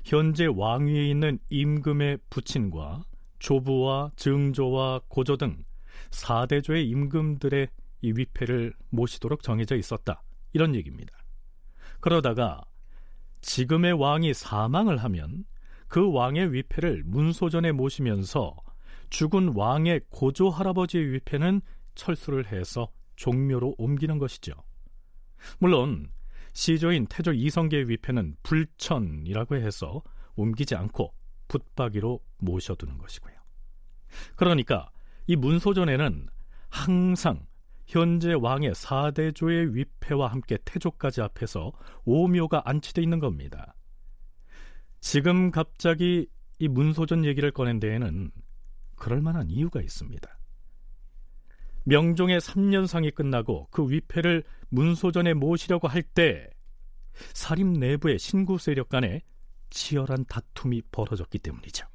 현재 0.05 0.47
왕위에 0.47 1.09
있는 1.09 1.39
임금의 1.51 2.19
부친과 2.31 3.05
조부와 3.39 4.11
증조와 4.17 5.03
고조 5.09 5.37
등 5.37 5.65
4대조의 6.11 6.89
임금들의 6.89 7.69
이 8.01 8.13
위패를 8.17 8.73
모시도록 8.89 9.43
정해져 9.43 9.77
있었다. 9.77 10.23
이런 10.55 10.75
얘기입니다. 10.75 11.13
그러다가 12.01 12.63
지금의 13.43 13.93
왕이 13.93 14.33
사망을 14.33 14.97
하면 14.97 15.45
그 15.89 16.11
왕의 16.11 16.55
위패를 16.55 17.03
문소전에 17.05 17.73
모시면서 17.73 18.57
죽은 19.11 19.53
왕의 19.55 20.01
고조 20.09 20.49
할아버지의 20.49 21.13
위패는 21.13 21.61
철수를 21.97 22.53
해서 22.53 22.89
종묘로 23.17 23.75
옮기는 23.79 24.19
것이죠. 24.19 24.53
물론 25.59 26.11
시조인 26.53 27.07
태조 27.07 27.33
이성계의 27.33 27.89
위패는 27.89 28.37
불천이라고 28.43 29.57
해서 29.57 30.03
옮기지 30.37 30.75
않고 30.75 31.13
붙박이로 31.49 32.21
모셔두는 32.39 32.99
것이고요. 32.99 33.35
그러니까 34.37 34.91
이 35.27 35.37
문소전에는 35.37 36.29
항상 36.69 37.47
현재 37.87 38.33
왕의 38.33 38.75
사대조의 38.75 39.75
위패와 39.75 40.29
함께 40.29 40.59
태조까지 40.65 41.23
앞에서 41.23 41.73
오묘가 42.05 42.63
안치되어 42.65 43.03
있는 43.03 43.19
겁니다. 43.19 43.75
지금 45.01 45.51
갑자기 45.51 46.27
이 46.59 46.69
문소전 46.69 47.25
얘기를 47.25 47.51
꺼낸 47.51 47.79
데에는 47.79 48.31
그럴 48.97 49.21
만한 49.21 49.51
이유가 49.51 49.81
있습니다. 49.81 50.36
명종의 51.87 52.41
3년상이 52.41 53.15
끝나고 53.15 53.69
그 53.71 53.89
위패를 53.89 54.43
문소전에 54.71 55.35
모시려고 55.35 55.87
할 55.89 56.03
때 56.03 56.51
사림 57.33 57.75
내부의 57.75 58.19
신구 58.19 58.59
세력 58.59 58.89
간에 58.89 59.23
치열한 59.71 60.27
다툼이 60.27 60.83
벌어졌기 60.91 61.39
때문이죠. 61.39 61.87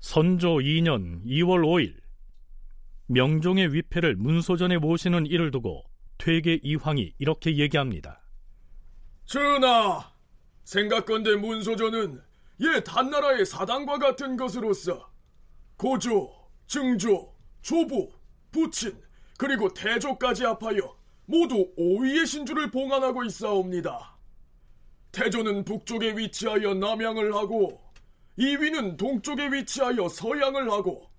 선조 0.00 0.56
2년 0.56 1.24
2월 1.24 1.62
5일 1.64 2.09
명종의 3.10 3.74
위패를 3.74 4.14
문소전에 4.14 4.78
모시는 4.78 5.26
일을 5.26 5.50
두고 5.50 5.82
퇴계 6.16 6.60
이황이 6.62 7.12
이렇게 7.18 7.56
얘기합니다. 7.56 8.22
전하, 9.24 10.12
생각건대 10.62 11.34
문소전은 11.34 12.20
옛 12.60 12.84
한나라의 12.86 13.46
사당과 13.46 13.98
같은 13.98 14.36
것으로서 14.36 15.10
고조, 15.76 16.30
증조, 16.68 17.34
조부, 17.62 18.12
부친, 18.52 18.96
그리고 19.36 19.72
태조까지 19.74 20.44
합하여 20.44 20.96
모두 21.26 21.74
5위의 21.76 22.26
신주를 22.26 22.70
봉안하고 22.70 23.24
있사옵니다. 23.24 24.18
태조는 25.10 25.64
북쪽에 25.64 26.16
위치하여 26.16 26.74
남양을 26.74 27.34
하고 27.34 27.80
2위는 28.38 28.96
동쪽에 28.96 29.48
위치하여 29.50 30.08
서양을 30.08 30.70
하고 30.70 31.10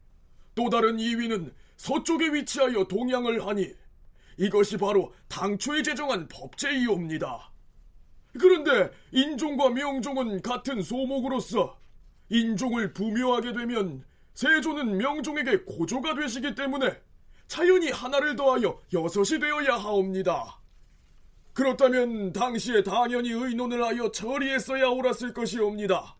또 0.56 0.69
다른 0.69 0.95
2위는 0.95 1.51
서쪽에 1.82 2.32
위치하여 2.32 2.84
동양을 2.84 3.48
하니 3.48 3.74
이것이 4.38 4.78
바로 4.78 5.12
당초에 5.28 5.82
제정한 5.82 6.28
법제이옵니다. 6.28 7.52
그런데 8.39 8.91
인종과 9.12 9.70
명종은 9.70 10.44
같은 10.44 10.84
소목으로서 10.84 11.80
인종을 12.30 12.94
부묘하게 12.94 13.54
되면 13.54 14.06
세조는 14.36 14.98
명종에게 14.98 15.63
고조가 15.63 16.13
되시기 16.13 16.54
때문에 16.54 17.02
자연히 17.48 17.89
하나를 17.89 18.36
더하여 18.36 18.80
여섯이 18.94 19.39
되어야 19.39 19.76
하옵니다. 19.76 20.62
그렇다면 21.54 22.32
당시에 22.32 22.84
당연히 22.84 23.32
의논을 23.32 23.84
하여 23.84 24.12
처리했어야 24.12 24.88
옳았을 24.88 25.34
것이옵니다. 25.34 26.15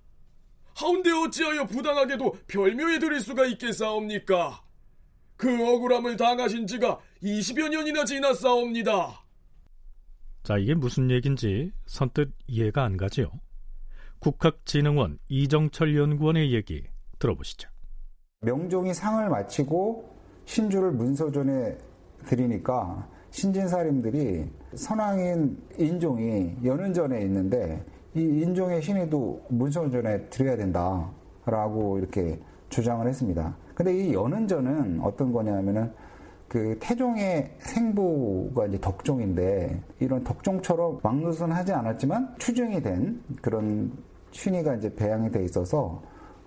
하운데 0.74 1.12
어찌하여 1.12 1.68
부당하게도 1.68 2.32
별묘에 2.48 2.98
드릴 2.98 3.22
수가 3.22 3.46
있겠사옵니까? 3.46 4.71
그 5.42 5.50
억울함을 5.50 6.18
당하신 6.18 6.68
지가 6.68 7.00
20여 7.24 7.68
년이나 7.70 8.06
지났사옵니다. 8.06 9.24
자, 10.44 10.58
이게 10.60 10.76
무슨 10.76 11.10
얘긴지 11.10 11.72
선뜻 11.88 12.32
이해가 12.48 12.84
안 12.84 12.96
가지요. 12.96 13.32
국학진흥원 14.20 15.18
이정철 15.30 15.98
연구원의 15.98 16.54
얘기 16.54 16.84
들어보시죠. 17.18 17.72
명종이 18.42 18.94
상을 18.94 19.28
마치고 19.30 20.16
신주를 20.46 20.92
문서전에 20.92 21.76
드리니까 22.28 23.10
신진사림들이 23.32 24.48
선왕인 24.76 25.58
인종이 25.80 26.56
연은전에 26.64 27.20
있는데 27.24 27.84
이 28.14 28.20
인종의 28.20 28.84
신의도 28.84 29.48
문서전에 29.50 30.30
드려야 30.30 30.56
된다라고 30.56 31.98
이렇게 31.98 32.40
주장을 32.70 33.08
했습니다. 33.08 33.58
근데 33.84 33.98
이 33.98 34.14
연은전은 34.14 35.00
어떤 35.02 35.34
거냐면은 35.34 35.92
그 36.48 36.78
태종의 36.80 37.52
생부가 37.58 38.68
이제 38.68 38.80
덕종인데 38.80 39.82
이런 40.00 40.24
덕종처럼 40.24 41.00
왕노선 41.02 41.52
하지 41.52 41.74
않았지만 41.74 42.36
추증이 42.38 42.80
된 42.84 43.20
그런 43.42 43.92
신의가 44.30 44.76
이제 44.76 44.94
배양이 44.94 45.32
돼 45.32 45.44
있어서 45.46 46.00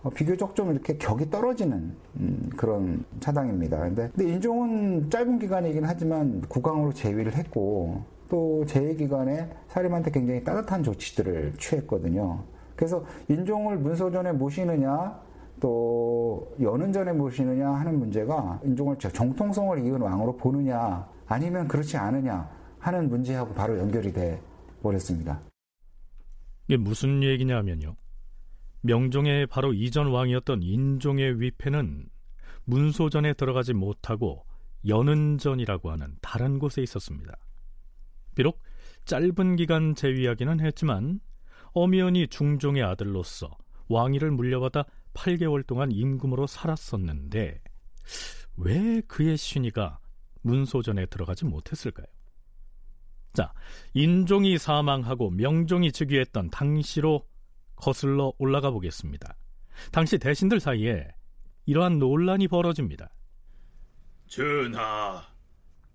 어, 0.05 0.11
비교적 0.11 0.55
좀 0.55 0.71
이렇게 0.71 0.97
격이 0.97 1.29
떨어지는 1.29 1.97
음, 2.21 2.51
그런 2.57 3.05
차당입니다. 3.19 3.81
근데, 3.81 4.11
근데 4.15 4.33
인종은 4.33 5.11
짧은 5.11 5.41
기간이긴 5.41 5.85
하지만 5.85 6.41
국왕으로 6.43 6.93
재위를 6.93 7.35
했고 7.35 8.01
또 8.29 8.65
재위 8.67 8.95
기간에 8.95 9.51
사림한테 9.67 10.13
굉장히 10.13 10.45
따뜻한 10.45 10.85
조치들을 10.85 11.55
취했거든요. 11.59 12.45
그래서 12.77 13.05
인종을 13.29 13.79
문서전에 13.79 14.33
모시느냐 14.33 15.24
또 15.61 16.55
연은전에 16.61 17.13
모시느냐 17.13 17.69
하는 17.69 17.99
문제가 17.99 18.61
인종을 18.65 18.99
정통성을 18.99 19.79
이은 19.79 20.01
왕으로 20.01 20.37
보느냐 20.37 21.09
아니면 21.27 21.69
그렇지 21.69 21.97
않으냐 21.97 22.49
하는 22.79 23.09
문제하고 23.09 23.55
바로 23.55 23.79
연결이 23.79 24.13
돼 24.13 24.41
버렸습니다. 24.83 25.41
이게 26.69 26.77
무슨 26.77 27.23
얘기냐면요. 27.23 27.97
명종의 28.83 29.47
바로 29.47 29.73
이전 29.73 30.09
왕이었던 30.09 30.63
인종의 30.63 31.41
위패는 31.41 32.07
문소전에 32.65 33.35
들어가지 33.35 33.73
못하고 33.73 34.45
연은전이라고 34.87 35.91
하는 35.91 36.17
다른 36.21 36.59
곳에 36.59 36.83
있었습니다. 36.83 37.35
비록 38.35 38.61
짧은 39.07 39.57
기간 39.57 39.95
재위하기는 39.95 40.61
했지만 40.61 41.21
엄연히 41.73 42.29
중종의 42.29 42.83
아들로서 42.83 43.51
왕위를 43.89 44.31
물려받아 44.31 44.85
8개월 45.15 45.67
동안 45.67 45.91
임금으로 45.91 46.47
살았었는데 46.47 47.61
왜 48.57 49.01
그의 49.03 49.37
신의가 49.37 49.99
문소전에 50.43 51.07
들어가지 51.07 51.45
못했을까요? 51.45 52.07
자, 53.33 53.53
인종이 53.95 54.59
사망하고 54.59 55.31
명종이 55.31 55.91
즉위했던 55.91 56.51
당시로 56.51 57.27
거슬러 57.75 58.33
올라가 58.39 58.71
보겠습니다. 58.71 59.37
당시 59.91 60.19
대신들 60.19 60.61
사이에 60.61 61.09
이러한 61.67 61.99
논란이 61.99 62.47
벌어집니다. 62.49 63.11
전하, 64.29 65.27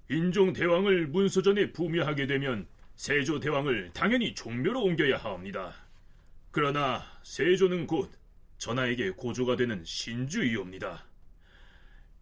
인종 0.09 0.51
대왕을 0.51 1.07
문서전에 1.07 1.71
부묘하게 1.71 2.27
되면 2.27 2.67
세조 2.95 3.39
대왕을 3.39 3.91
당연히 3.93 4.33
종묘로 4.33 4.83
옮겨야 4.83 5.17
하옵니다. 5.17 5.73
그러나 6.51 7.03
세조는 7.23 7.87
곧 7.87 8.11
전하에게 8.59 9.11
고조가 9.11 9.55
되는 9.55 9.83
신주이옵니다. 9.83 11.05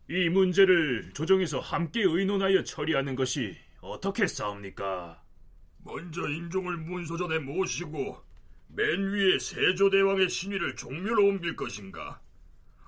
이 0.09 0.29
문제를 0.29 1.11
조정에서 1.13 1.59
함께 1.59 2.03
의논하여 2.03 2.63
처리하는 2.63 3.15
것이 3.15 3.57
어떻게 3.81 4.25
싸웁니까? 4.25 5.21
먼저 5.83 6.27
인종을 6.27 6.77
문서전에 6.77 7.39
모시고 7.39 8.23
맨 8.69 9.11
위에 9.11 9.39
세조대왕의 9.39 10.29
신위를 10.29 10.75
종묘로 10.75 11.25
옮길 11.25 11.55
것인가? 11.55 12.21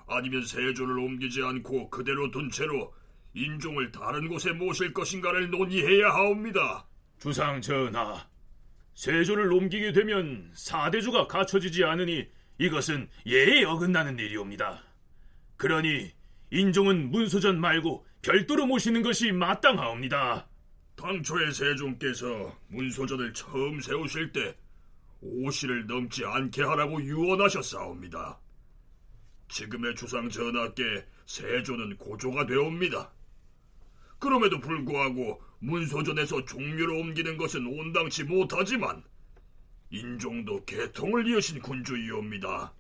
아니면 0.08 0.46
세조를 0.46 0.98
옮기지 0.98 1.42
않고 1.42 1.90
그대로 1.90 2.32
둔 2.32 2.50
채로 2.50 2.94
인종을 3.34 3.92
다른 3.92 4.28
곳에 4.28 4.52
모실 4.52 4.94
것인가를 4.94 5.50
논의해야 5.50 6.10
하옵니다. 6.10 6.88
주상 7.20 7.62
전하, 7.62 8.28
세조를 8.94 9.52
옮기게 9.52 9.92
되면 9.92 10.52
사대주가 10.54 11.28
갖춰지지 11.28 11.84
않으니 11.84 12.28
이것은 12.60 13.10
예에 13.26 13.64
어긋나는 13.64 14.20
일이옵니다. 14.20 14.84
그러니 15.58 16.12
인종은 16.52 17.10
문소전 17.10 17.60
말고 17.60 18.06
별도로 18.22 18.66
모시는 18.66 19.02
것이 19.02 19.32
마땅하옵니다. 19.32 20.48
당초에 20.96 21.52
세종께서 21.52 22.58
문소전을 22.68 23.34
처음 23.34 23.80
세우실 23.80 24.34
때 24.34 24.58
오시를 25.22 25.88
넘지 25.88 26.26
않게 26.26 26.64
하라고 26.64 27.02
유언하셨사옵니다. 27.02 28.38
지금의 29.48 29.96
주상 29.96 30.30
전하께 30.30 31.06
세조는 31.26 31.98
고조가 31.98 32.46
되옵니다. 32.46 33.12
그럼에도 34.20 34.60
불구하고 34.60 35.42
문소전에서 35.60 36.44
종묘로 36.44 37.00
옮기는 37.00 37.38
것은 37.38 37.66
온당치 37.66 38.26
못하지만 38.26 39.04
인종도 39.92 40.66
계통을 40.66 41.28
이으신 41.28 41.62
군주이옵니다. 41.62 42.74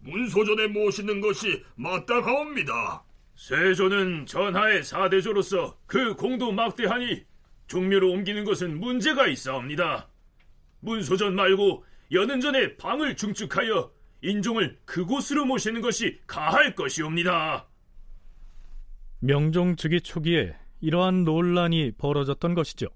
문소전에 0.00 0.68
모시는 0.68 1.20
것이 1.20 1.62
마땅하옵니다. 1.76 3.04
세조는 3.36 4.26
전하의 4.26 4.82
사대조로서 4.82 5.78
그 5.86 6.14
공도 6.14 6.52
막대하니 6.52 7.24
종묘로 7.68 8.10
옮기는 8.10 8.44
것은 8.44 8.80
문제가 8.80 9.26
있사옵니다. 9.28 10.08
문소전 10.80 11.34
말고 11.34 11.84
연은전에 12.12 12.76
방을 12.76 13.16
중축하여 13.16 13.92
인종을 14.22 14.78
그곳으로 14.84 15.44
모시는 15.46 15.80
것이 15.80 16.20
가할 16.26 16.74
것이옵니다. 16.74 17.66
명종 19.20 19.76
즉위 19.76 20.00
초기에 20.00 20.56
이러한 20.80 21.24
논란이 21.24 21.92
벌어졌던 21.92 22.54
것이죠. 22.54 22.88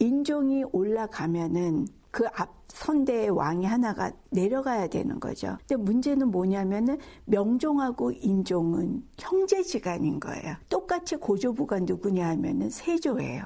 인종이 0.00 0.64
올라가면은 0.72 1.86
그 2.10 2.26
앞 2.34 2.60
선대의 2.72 3.30
왕이 3.30 3.66
하나가 3.66 4.12
내려가야 4.30 4.88
되는 4.88 5.18
거죠. 5.20 5.58
근데 5.66 5.76
문제는 5.76 6.30
뭐냐면은 6.30 6.98
명종하고 7.24 8.12
인종은 8.12 9.04
형제지간인 9.18 10.20
거예요. 10.20 10.56
똑같이 10.68 11.16
고조부가 11.16 11.80
누구냐 11.80 12.28
하면은 12.28 12.70
세조예요. 12.70 13.44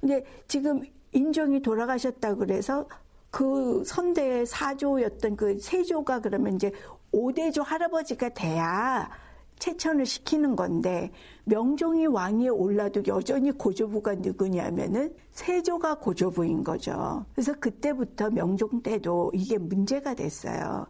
근데 0.00 0.24
지금 0.48 0.82
인종이 1.12 1.62
돌아가셨다 1.62 2.34
그래서 2.34 2.88
그 3.30 3.82
선대의 3.84 4.46
사조였던 4.46 5.36
그 5.36 5.58
세조가 5.58 6.20
그러면 6.20 6.56
이제 6.56 6.72
오대조 7.12 7.62
할아버지가 7.62 8.30
돼야 8.30 9.08
채천을 9.58 10.06
시키는 10.06 10.56
건데 10.56 11.10
명종이 11.44 12.06
왕위에 12.06 12.48
올라도 12.48 13.02
여전히 13.06 13.50
고조부가 13.52 14.16
누구냐면은 14.16 15.14
세조가 15.30 15.98
고조부인 16.00 16.64
거죠. 16.64 17.24
그래서 17.34 17.52
그때부터 17.54 18.30
명종 18.30 18.82
때도 18.82 19.30
이게 19.34 19.58
문제가 19.58 20.14
됐어요. 20.14 20.86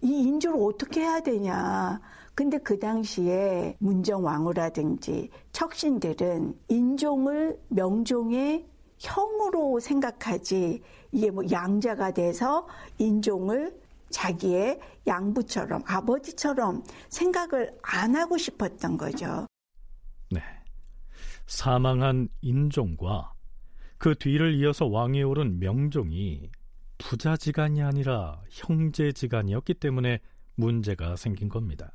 이 0.00 0.22
인조를 0.22 0.60
어떻게 0.62 1.02
해야 1.02 1.20
되냐. 1.20 2.00
근데 2.34 2.56
그 2.58 2.78
당시에 2.78 3.76
문정왕후라든지 3.80 5.28
척신들은 5.50 6.54
인종을 6.68 7.58
명종의 7.68 8.64
형으로 8.98 9.80
생각하지 9.80 10.80
이게 11.12 11.30
뭐 11.30 11.42
양자가 11.50 12.12
돼서 12.12 12.66
인종을 12.98 13.74
자기의 14.10 14.80
양부처럼 15.06 15.82
아버지처럼 15.86 16.82
생각을 17.08 17.76
안 17.82 18.16
하고 18.16 18.36
싶었던 18.38 18.96
거죠. 18.96 19.46
네. 20.30 20.42
사망한 21.46 22.28
인종과 22.40 23.32
그 23.98 24.14
뒤를 24.14 24.54
이어서 24.54 24.86
왕에 24.86 25.22
오른 25.22 25.58
명종이 25.58 26.50
부자지간이 26.98 27.82
아니라 27.82 28.42
형제지간이었기 28.50 29.74
때문에 29.74 30.20
문제가 30.54 31.16
생긴 31.16 31.48
겁니다. 31.48 31.92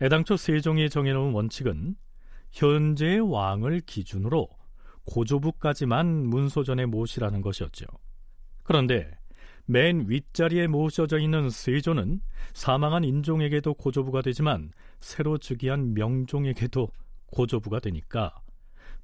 애당초 0.00 0.36
세종이 0.36 0.90
정해놓은 0.90 1.32
원칙은 1.32 1.96
현재의 2.50 3.20
왕을 3.20 3.80
기준으로 3.80 4.48
고조부까지만 5.04 6.26
문소전에 6.26 6.86
모시라는 6.86 7.40
것이었죠. 7.40 7.86
그런데 8.62 9.10
맨 9.66 10.08
윗자리에 10.08 10.66
모셔져 10.66 11.18
있는 11.18 11.50
세조는 11.50 12.20
사망한 12.52 13.04
인종에게도 13.04 13.74
고조부가 13.74 14.22
되지만 14.22 14.72
새로 15.00 15.38
즉위한 15.38 15.94
명종에게도 15.94 16.88
고조부가 17.26 17.80
되니까 17.80 18.34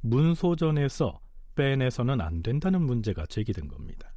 문소전에서 0.00 1.20
빼내서는 1.54 2.20
안 2.20 2.42
된다는 2.42 2.82
문제가 2.82 3.26
제기된 3.26 3.68
겁니다. 3.68 4.12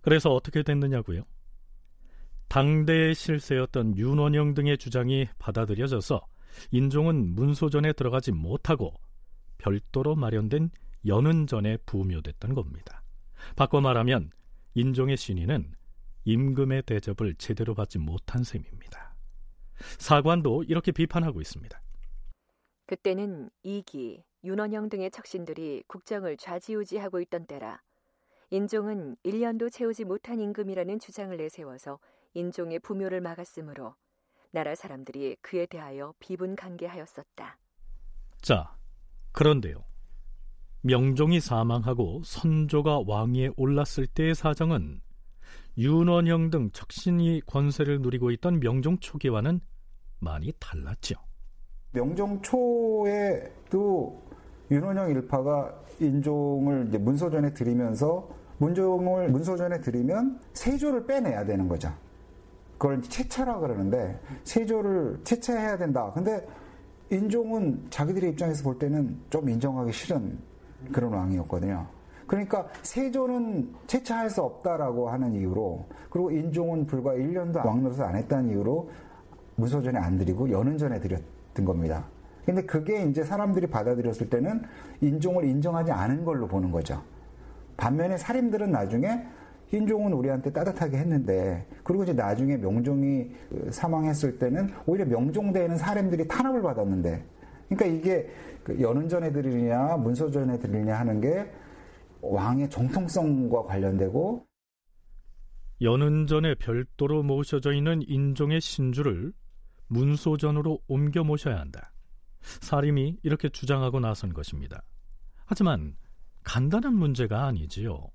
그래서 0.00 0.30
어떻게 0.32 0.62
됐느냐고요? 0.62 1.22
당대의 2.48 3.14
실세였던 3.14 3.98
윤원영 3.98 4.54
등의 4.54 4.78
주장이 4.78 5.28
받아들여져서 5.38 6.26
인종은 6.70 7.34
문소전에 7.34 7.92
들어가지 7.92 8.32
못하고 8.32 8.94
별도로 9.58 10.16
마련된 10.16 10.70
연은전에 11.06 11.78
부묘됐던 11.84 12.54
겁니다. 12.54 13.02
바꿔 13.54 13.80
말하면 13.80 14.30
인종의 14.78 15.16
신의는 15.16 15.74
임금의 16.22 16.82
대접을 16.82 17.34
제대로 17.34 17.74
받지 17.74 17.98
못한 17.98 18.44
셈입니다. 18.44 19.12
사관도 19.98 20.62
이렇게 20.68 20.92
비판하고 20.92 21.40
있습니다. 21.40 21.82
그때는 22.86 23.50
이기, 23.64 24.22
윤원영 24.44 24.88
등의 24.88 25.10
척신들이 25.10 25.82
국정을 25.88 26.36
좌지우지하고 26.36 27.20
있던 27.22 27.46
때라 27.46 27.82
인종은 28.50 29.16
1년도 29.24 29.72
채우지 29.72 30.04
못한 30.04 30.38
임금이라는 30.38 31.00
주장을 31.00 31.36
내세워서 31.36 31.98
인종의 32.34 32.78
부묘를 32.78 33.20
막았으므로 33.20 33.96
나라 34.52 34.76
사람들이 34.76 35.38
그에 35.40 35.66
대하여 35.66 36.14
비분간계하였었다. 36.20 37.58
자, 38.42 38.76
그런데요. 39.32 39.84
명종이 40.82 41.40
사망하고 41.40 42.22
선조가 42.24 43.02
왕위에 43.06 43.50
올랐을 43.56 44.06
때의 44.14 44.34
사정은 44.34 45.00
윤원영 45.76 46.50
등 46.50 46.70
척신이 46.72 47.42
권세를 47.46 48.00
누리고 48.00 48.30
있던 48.32 48.60
명종 48.60 48.98
초기와는 48.98 49.60
많이 50.20 50.52
달랐죠. 50.58 51.16
명종 51.92 52.42
초에도 52.42 54.22
윤원영 54.70 55.10
일파가 55.10 55.74
인종을 56.00 56.86
이제 56.88 56.98
문소전에 56.98 57.54
들이면서 57.54 58.28
문종을 58.58 59.30
문소전에 59.30 59.80
들이면 59.80 60.40
세조를 60.52 61.06
빼내야 61.06 61.44
되는 61.44 61.68
거죠. 61.68 61.92
그걸 62.72 63.00
채차라 63.02 63.58
그러는데 63.58 64.20
세조를 64.44 65.20
채차해야 65.24 65.78
된다. 65.78 66.12
근데 66.12 66.46
인종은 67.10 67.86
자기들의 67.90 68.30
입장에서 68.30 68.62
볼 68.62 68.78
때는 68.78 69.18
좀 69.30 69.48
인정하기 69.48 69.92
싫은 69.92 70.38
그런 70.92 71.12
왕이었거든요. 71.12 71.86
그러니까 72.26 72.68
세조는 72.82 73.74
채차할 73.86 74.30
수 74.30 74.42
없다라고 74.42 75.08
하는 75.08 75.32
이유로 75.32 75.86
그리고 76.10 76.30
인종은 76.30 76.86
불과 76.86 77.12
1년도 77.14 77.64
왕노릇을 77.64 78.04
안 78.04 78.16
했다는 78.16 78.50
이유로 78.50 78.90
문소전에 79.56 79.98
안 79.98 80.18
드리고 80.18 80.50
연은전에 80.50 81.00
드렸던 81.00 81.64
겁니다. 81.64 82.04
근데 82.44 82.62
그게 82.62 83.02
이제 83.04 83.24
사람들이 83.24 83.66
받아들였을 83.66 84.30
때는 84.30 84.62
인종을 85.00 85.44
인정하지 85.44 85.90
않은 85.90 86.24
걸로 86.24 86.46
보는 86.46 86.70
거죠. 86.70 87.02
반면에 87.76 88.16
사림들은 88.16 88.70
나중에 88.70 89.26
인종은 89.70 90.12
우리한테 90.12 90.52
따뜻하게 90.52 90.96
했는데 90.96 91.66
그리고 91.84 92.04
이제 92.04 92.12
나중에 92.12 92.56
명종이 92.56 93.30
사망했을 93.70 94.38
때는 94.38 94.70
오히려 94.86 95.04
명종대에는 95.06 95.76
사람들이 95.76 96.26
탄압을 96.26 96.62
받았는데 96.62 97.22
그러니까 97.68 97.86
이게 97.86 98.22
그 98.22 98.47
연은전에 98.80 99.32
드리느냐 99.32 99.96
문서 99.96 100.30
전에 100.30 100.58
드리느냐 100.58 100.98
하는 100.98 101.20
게 101.20 101.50
왕의 102.20 102.70
정통성과 102.70 103.62
관련되고 103.62 104.46
연은전에 105.80 106.56
별도로 106.56 107.22
모셔져 107.22 107.72
있는 107.72 108.02
인종의 108.02 108.60
신주를 108.60 109.32
문소전으로 109.86 110.80
옮겨 110.88 111.22
모셔야 111.24 111.58
한다. 111.58 111.92
사림이 112.40 113.18
이렇게 113.22 113.48
주장하고 113.48 114.00
나선 114.00 114.32
것입니다. 114.32 114.82
하지만 115.46 115.96
간단한 116.44 116.94
문제가 116.94 117.46
아니지요. 117.46 118.08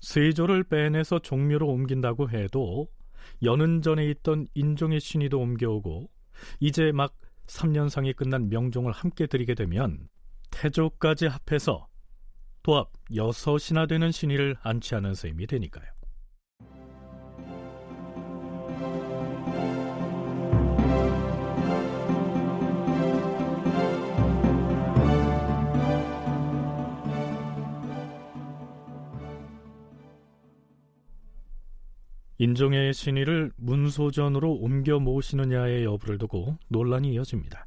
세조를 0.00 0.64
빼내서 0.64 1.20
종묘로 1.20 1.68
옮긴다고 1.68 2.30
해도 2.30 2.88
연은전에 3.42 4.06
있던 4.10 4.46
인종의 4.54 5.00
신의도 5.00 5.40
옮겨오고 5.40 6.10
이제 6.60 6.92
막 6.92 7.14
3년상이 7.46 8.16
끝난 8.16 8.48
명종을 8.48 8.92
함께 8.92 9.26
드리게 9.26 9.54
되면 9.54 10.08
태조까지 10.50 11.26
합해서 11.26 11.88
도합 12.62 12.90
6이나 13.10 13.88
되는 13.88 14.10
신의를 14.10 14.56
안치하는 14.62 15.14
셈이 15.14 15.46
되니까요. 15.46 15.93
인종의 32.38 32.92
신의를 32.92 33.52
문소전으로 33.56 34.54
옮겨 34.54 34.98
모시느냐의 34.98 35.84
여부를 35.84 36.18
두고 36.18 36.58
논란이 36.68 37.12
이어집니다. 37.14 37.66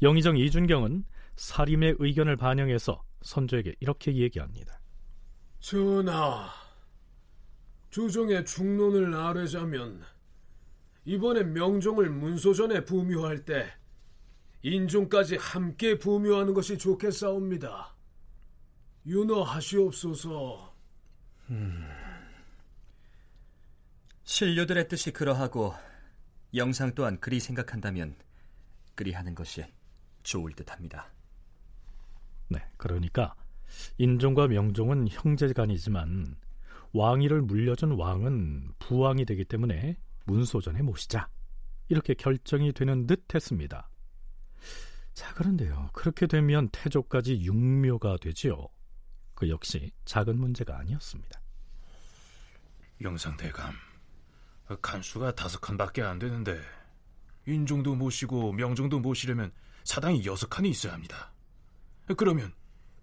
영의정 0.00 0.36
이준경은 0.36 1.04
사림의 1.36 1.96
의견을 1.98 2.36
반영해서 2.36 3.02
선조에게 3.22 3.74
이렇게 3.80 4.14
얘기합니다. 4.16 4.80
전하, 5.60 6.48
주종의 7.90 8.44
중론을 8.44 9.14
아뢰자면 9.14 10.02
이번에 11.04 11.44
명종을 11.44 12.08
문소전에 12.10 12.84
부묘할 12.84 13.44
때 13.44 13.66
인종까지 14.62 15.36
함께 15.36 15.98
부묘하는 15.98 16.54
것이 16.54 16.78
좋겠사옵니다. 16.78 17.94
윤허하시옵소서. 19.06 20.74
음... 21.50 22.01
신료들의 24.24 24.88
뜻이 24.88 25.12
그러하고 25.12 25.74
영상 26.54 26.94
또한 26.94 27.18
그리 27.18 27.40
생각한다면 27.40 28.16
그리 28.94 29.12
하는 29.12 29.34
것이 29.34 29.64
좋을 30.22 30.52
듯합니다. 30.52 31.12
네, 32.48 32.64
그러니까 32.76 33.34
인종과 33.98 34.48
명종은 34.48 35.08
형제간이지만 35.08 36.36
왕위를 36.92 37.42
물려준 37.42 37.92
왕은 37.92 38.74
부왕이 38.78 39.24
되기 39.24 39.44
때문에 39.44 39.96
문소전에 40.26 40.82
모시자 40.82 41.28
이렇게 41.88 42.14
결정이 42.14 42.72
되는 42.72 43.06
듯했습니다. 43.06 43.88
자, 45.14 45.34
그런데요. 45.34 45.90
그렇게 45.92 46.26
되면 46.26 46.68
태조까지 46.70 47.42
육묘가 47.42 48.18
되지요. 48.18 48.68
그 49.34 49.48
역시 49.48 49.90
작은 50.04 50.38
문제가 50.38 50.78
아니었습니다. 50.78 51.40
영상대감, 53.00 53.74
간수가 54.80 55.34
다섯 55.34 55.60
칸밖에 55.60 56.02
안 56.02 56.18
되는데 56.18 56.58
인종도 57.46 57.94
모시고 57.94 58.52
명종도 58.52 59.00
모시려면 59.00 59.52
사당이 59.84 60.24
여섯 60.26 60.48
칸이 60.48 60.68
있어야 60.70 60.92
합니다. 60.92 61.32
그러면 62.16 62.52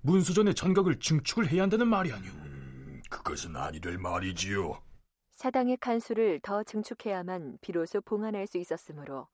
문수전의 0.02 0.56
전각을 0.56 1.00
증축을 1.00 1.50
해야 1.52 1.64
한다는 1.64 1.88
말이 1.88 2.12
아니오. 2.12 2.32
음, 2.32 3.02
그것은 3.10 3.56
아니 3.56 3.80
될 3.80 3.98
말이지요. 3.98 4.82
사당의 5.32 5.78
칸수를 5.78 6.40
더 6.42 6.64
증축해야만 6.64 7.60
비로소 7.62 8.02
봉안할 8.02 8.48
수 8.48 8.58
있었으므로 8.58 9.28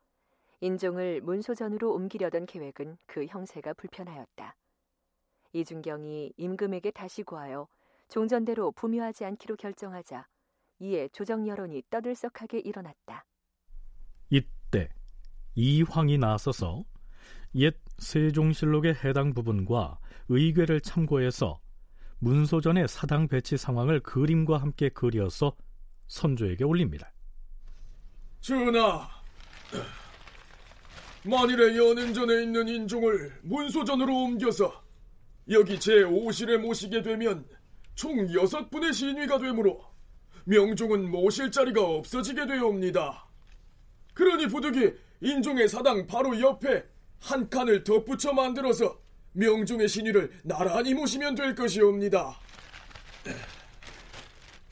인종을 0.62 1.22
문소전으로 1.22 1.94
옮기려던 1.94 2.46
계획은 2.46 2.98
그 3.06 3.26
형세가 3.26 3.74
불편하였다. 3.74 4.56
이준경이 5.54 6.34
임금에게 6.38 6.92
다시 6.92 7.24
구하여 7.24 7.68
종전대로 8.10 8.72
부묘하지 8.72 9.26
않기로 9.26 9.56
결정하자 9.56 10.28
이에 10.80 11.08
조정 11.10 11.48
여론이 11.48 11.84
떠들썩하게 11.90 12.60
일어났다. 12.60 13.26
이때 14.30 14.90
이황이 15.56 16.18
나서서 16.18 16.84
옛 17.56 17.76
세종실록의 17.98 18.96
해당 19.04 19.34
부분과 19.34 20.00
의궤를 20.28 20.82
참고해서 20.82 21.62
문소전의 22.20 22.88
사당 22.88 23.28
배치 23.28 23.58
상황을 23.58 24.02
그림과 24.02 24.58
함께 24.58 24.90
그려서 24.90 25.56
선조에게 26.08 26.64
올립니다. 26.64 27.12
전하, 28.42 29.08
만일에 31.24 31.78
연은전에 31.78 32.44
있는 32.44 32.68
인종을 32.68 33.40
문소전으로 33.44 34.14
옮겨서 34.14 34.84
여기 35.50 35.78
제5실에 35.78 36.58
모시게 36.58 37.02
되면 37.02 37.48
총 37.96 38.32
여섯 38.34 38.70
분의 38.70 38.94
신위가 38.94 39.40
되므로 39.40 39.95
명종은 40.46 41.10
모실 41.10 41.52
자리가 41.52 41.82
없어지게 41.82 42.46
되옵니다. 42.46 43.28
그러니 44.14 44.48
부득이 44.48 44.94
인종의 45.22 45.68
사당 45.68 46.08
바로 46.08 46.40
옆에 46.40 46.84
한 47.20 47.50
칸을 47.50 47.84
덧붙여 47.84 48.34
만들어서 48.34 49.00
명종의 49.34 49.88
신위를 49.88 50.32
나란히 50.44 50.94
모시면 50.94 51.36
될 51.36 51.56
것이옵니다. 51.56 52.40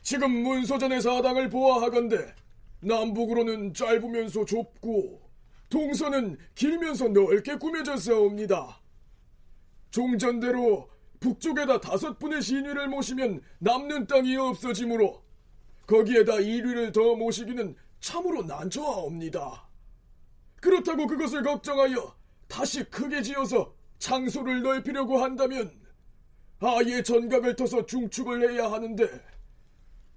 지금 0.02 0.32
문소전의 0.44 1.02
사당을 1.02 1.50
보아하건대 1.50 2.36
남북으로는 2.82 3.74
짧으면서 3.74 4.46
좁고 4.46 5.22
동서는 5.70 6.38
길면서 6.54 7.08
넓게 7.08 7.56
꾸며졌사옵니다. 7.56 8.80
종전대로 9.90 10.90
북쪽에다 11.20 11.80
다섯 11.80 12.20
분의 12.20 12.42
신위를 12.42 12.90
모시면 12.90 13.42
남는 13.60 14.08
땅이 14.08 14.36
없어지므로 14.36 15.23
거기에다 15.86 16.40
이류를 16.40 16.92
더 16.92 17.16
모시기는 17.16 17.76
참으로 18.00 18.44
난처하옵니다. 18.44 19.68
그렇다고 20.62 21.08
그것을 21.08 21.44
걱정하여 21.44 22.16
다시 22.48 22.84
크게 22.86 23.22
지어서 23.22 23.74
장소를 24.00 24.62
넓히려고 24.62 25.18
한다면 25.18 25.72
아예 26.60 27.02
전각을 27.04 27.56
터서 27.56 27.86
중축을 27.86 28.50
해야 28.50 28.72
하는데 28.72 29.08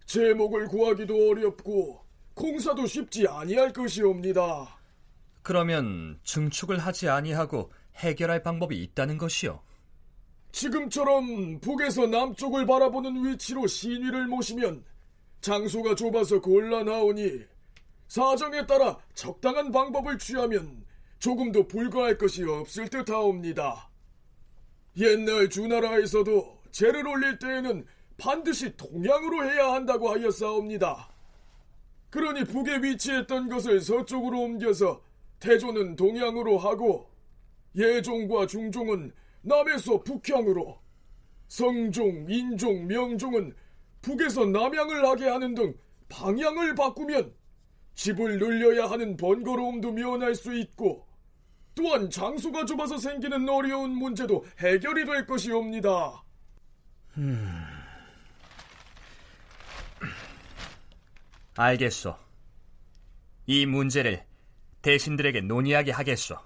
제목을 0.07 0.69
구하기도 0.69 1.31
어렵고 1.31 2.05
공사도 2.35 2.87
쉽지 2.87 3.27
아니할 3.27 3.73
것이옵니다. 3.73 4.79
그러면 5.43 6.19
증축을 6.23 6.79
하지 6.79 7.09
아니하고 7.09 7.73
해결할 7.97 8.43
방법이 8.43 8.81
있다는 8.83 9.19
것이요. 9.19 9.61
지금처럼 10.53 11.61
북에서 11.61 12.07
남쪽을 12.07 12.67
바라보는 12.67 13.25
위치로 13.25 13.67
신위를 13.67 14.27
모시면 14.27 14.85
장소가 15.47 15.95
좁아서 15.95 16.41
곤란하오니 16.41 17.45
사정에 18.09 18.67
따라 18.67 18.99
적당한 19.15 19.71
방법을 19.71 20.19
취하면 20.19 20.85
조금도 21.21 21.69
불가할 21.69 22.19
것이 22.19 22.43
없을 22.43 22.89
듯하옵니다. 22.89 23.89
옛날 24.97 25.49
주나라에서도 25.49 26.59
재를 26.73 27.07
올릴 27.07 27.39
때에는 27.39 27.87
반드시 28.19 28.77
동양으로 28.77 29.45
해야 29.45 29.73
한다고 29.73 30.11
하였사옵니다. 30.11 31.11
그러니 32.11 32.43
북에 32.43 32.79
위치했던 32.79 33.49
것을 33.49 33.81
서쪽으로 33.81 34.41
옮겨서 34.41 35.01
태조는 35.39 35.95
동양으로 35.95 36.59
하고 36.59 37.09
예종과 37.77 38.49
중종은 38.49 39.13
남에서 39.43 40.03
북향으로 40.03 40.81
성종, 41.47 42.27
인종, 42.29 42.89
명종은 42.89 43.55
북에서 44.07 44.47
남향을 44.47 45.05
하게 45.05 45.29
하는 45.29 45.53
등 45.57 45.75
방향을 46.09 46.77
바꾸면 46.77 47.35
집을 47.95 48.39
늘려야 48.39 48.89
하는 48.89 49.17
번거로움도 49.17 49.91
면할 49.91 50.37
수 50.37 50.55
있고 50.55 51.05
또한 51.75 52.09
장소가 52.09 52.65
좁아서 52.65 52.99
생기는 52.99 53.49
어려운 53.49 53.91
문제도 53.91 54.45
해결이 54.61 55.05
될 55.07 55.27
것이옵니다. 55.27 56.23
음... 57.17 57.65
알겠소. 61.57 62.15
이 63.47 63.67
문제를 63.67 64.25
대신들에게 64.83 65.41
논의하게 65.41 65.91
하겠소. 65.91 66.37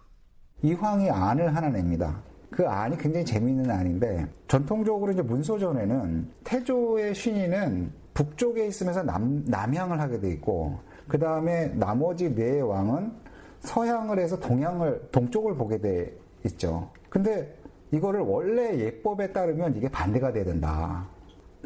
이황이 0.63 1.11
안을 1.11 1.55
하나 1.55 1.69
냅니다. 1.69 2.23
그 2.61 2.69
안이 2.69 2.99
굉장히 2.99 3.25
재미있는 3.25 3.71
안인데 3.71 4.27
전통적으로 4.47 5.11
이제 5.11 5.23
문소전에는 5.23 6.31
태조의 6.45 7.15
신인은 7.15 7.91
북쪽에 8.13 8.67
있으면서 8.67 9.03
남, 9.03 9.43
남향을 9.47 9.99
하게 9.99 10.21
돼 10.21 10.31
있고 10.33 10.79
그 11.09 11.19
다음에 11.19 11.69
나머지 11.69 12.35
네 12.35 12.61
왕은 12.61 13.13
서향을 13.61 14.19
해서 14.19 14.39
동향을 14.39 15.09
동쪽을 15.11 15.55
보게 15.55 15.79
돼 15.79 16.15
있죠. 16.45 16.91
근데 17.09 17.51
이거를 17.93 18.21
원래 18.21 18.79
예법에 18.79 19.33
따르면 19.33 19.75
이게 19.79 19.89
반대가 19.89 20.31
돼야 20.31 20.45
된다. 20.45 21.09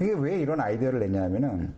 이게 0.01 0.13
왜 0.13 0.39
이런 0.39 0.61
아이디어를 0.61 1.01
냈냐면은 1.01 1.75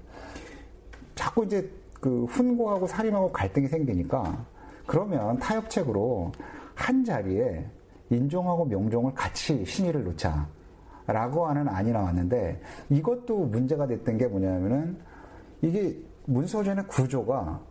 자꾸 1.14 1.42
이제 1.46 1.66
그 2.02 2.26
훈고하고 2.26 2.86
살림하고 2.86 3.32
갈등이 3.32 3.66
생기니까 3.68 4.44
그러면 4.86 5.38
타협책으로 5.38 6.32
한 6.74 7.02
자리에 7.02 7.64
인종하고 8.10 8.64
명종을 8.66 9.14
같이 9.14 9.64
신의를 9.64 10.04
놓자. 10.04 10.48
라고 11.06 11.46
하는 11.46 11.68
안이 11.68 11.92
나왔는데 11.92 12.60
이것도 12.90 13.46
문제가 13.46 13.86
됐던 13.86 14.18
게 14.18 14.26
뭐냐면은 14.26 15.00
이게 15.62 15.96
문서전의 16.26 16.88
구조가 16.88 17.64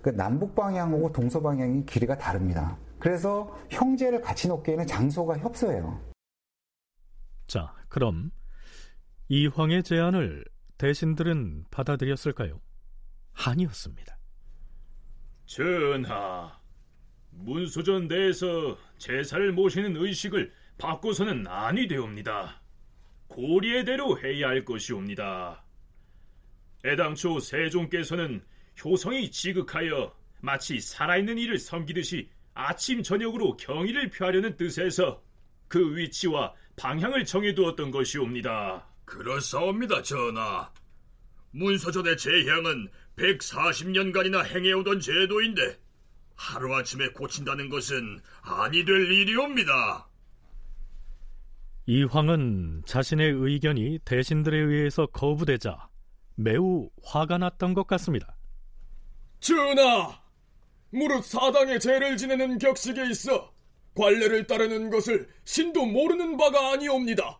그 0.00 0.10
남북 0.10 0.54
방향하고 0.54 1.12
동서 1.12 1.40
방향이 1.40 1.84
길이가 1.84 2.16
다릅니다. 2.16 2.78
그래서 2.98 3.54
형제를 3.70 4.22
같이 4.22 4.48
놓기에는 4.48 4.86
장소가 4.86 5.38
협소해요. 5.38 6.00
자, 7.46 7.74
그럼 7.88 8.30
이황의 9.28 9.82
제안을 9.82 10.44
대신들은 10.78 11.66
받아들였을까요? 11.70 12.60
아니었습니다. 13.46 14.18
전하, 15.46 16.57
문수전 17.40 18.08
내에서 18.08 18.78
제사를 18.98 19.52
모시는 19.52 19.96
의식을 19.96 20.52
바꿔서는 20.76 21.46
아니 21.46 21.86
되옵니다. 21.86 22.60
고리의 23.28 23.84
대로 23.84 24.18
해야 24.20 24.48
할 24.48 24.64
것이옵니다. 24.64 25.62
애당초 26.84 27.40
세종께서는 27.40 28.42
효성이 28.84 29.30
지극하여 29.30 30.14
마치 30.40 30.80
살아있는 30.80 31.38
이를 31.38 31.58
섬기듯이 31.58 32.28
아침 32.54 33.02
저녁으로 33.02 33.56
경의를 33.56 34.10
표하려는 34.10 34.56
뜻에서 34.56 35.22
그 35.68 35.96
위치와 35.96 36.54
방향을 36.76 37.24
정해두었던 37.24 37.90
것이옵니다. 37.90 38.86
그렇사옵니다, 39.04 40.02
전하. 40.02 40.70
문서전의 41.50 42.16
제향은 42.16 42.88
140년간이나 43.16 44.44
행해오던 44.44 45.00
제도인데 45.00 45.78
하루아침에 46.38 47.08
고친다는 47.08 47.68
것은 47.68 48.20
아니 48.42 48.84
될 48.84 49.10
일이옵니다. 49.12 50.08
이황은 51.86 52.82
자신의 52.86 53.32
의견이 53.32 53.98
대신들에 54.04 54.56
의해서 54.56 55.06
거부되자 55.06 55.88
매우 56.36 56.88
화가 57.02 57.38
났던 57.38 57.74
것 57.74 57.86
같습니다. 57.86 58.36
전하! 59.40 60.20
무릇 60.90 61.24
사당의 61.24 61.80
죄를 61.80 62.16
지내는 62.16 62.58
격식에 62.58 63.10
있어 63.10 63.52
관례를 63.94 64.46
따르는 64.46 64.90
것을 64.90 65.28
신도 65.44 65.86
모르는 65.86 66.36
바가 66.36 66.72
아니옵니다. 66.72 67.38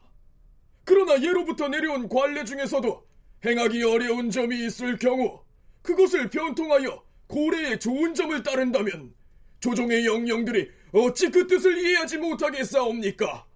그러나 0.85 1.23
예로부터 1.23 1.69
내려온 1.69 2.09
관례 2.09 2.45
중에서도 2.45 3.07
행하기 3.45 3.85
어려운 3.85 4.31
점이 4.31 4.67
있을 4.67 4.99
경우 4.99 5.43
그것을 5.83 6.29
변통하여 6.31 7.08
고래의 7.29 7.79
좋은 7.79 8.15
점을 8.15 8.43
따른다면 8.43 9.15
조종의 9.61 10.07
영령들이 10.07 10.71
어찌 10.93 11.31
그 11.31 11.47
뜻을 11.47 11.79
이해하지 11.79 12.19
못하겠사옵니까? 12.19 13.47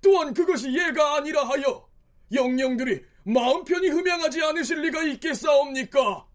또한 0.00 0.34
그것이 0.34 0.72
예가 0.72 1.16
아니라 1.16 1.44
하여 1.44 1.88
영령들이 2.32 3.02
마음 3.24 3.64
편히 3.64 3.88
흠양하지 3.88 4.42
않으실 4.42 4.80
리가 4.82 5.02
있겠사옵니까? 5.04 6.26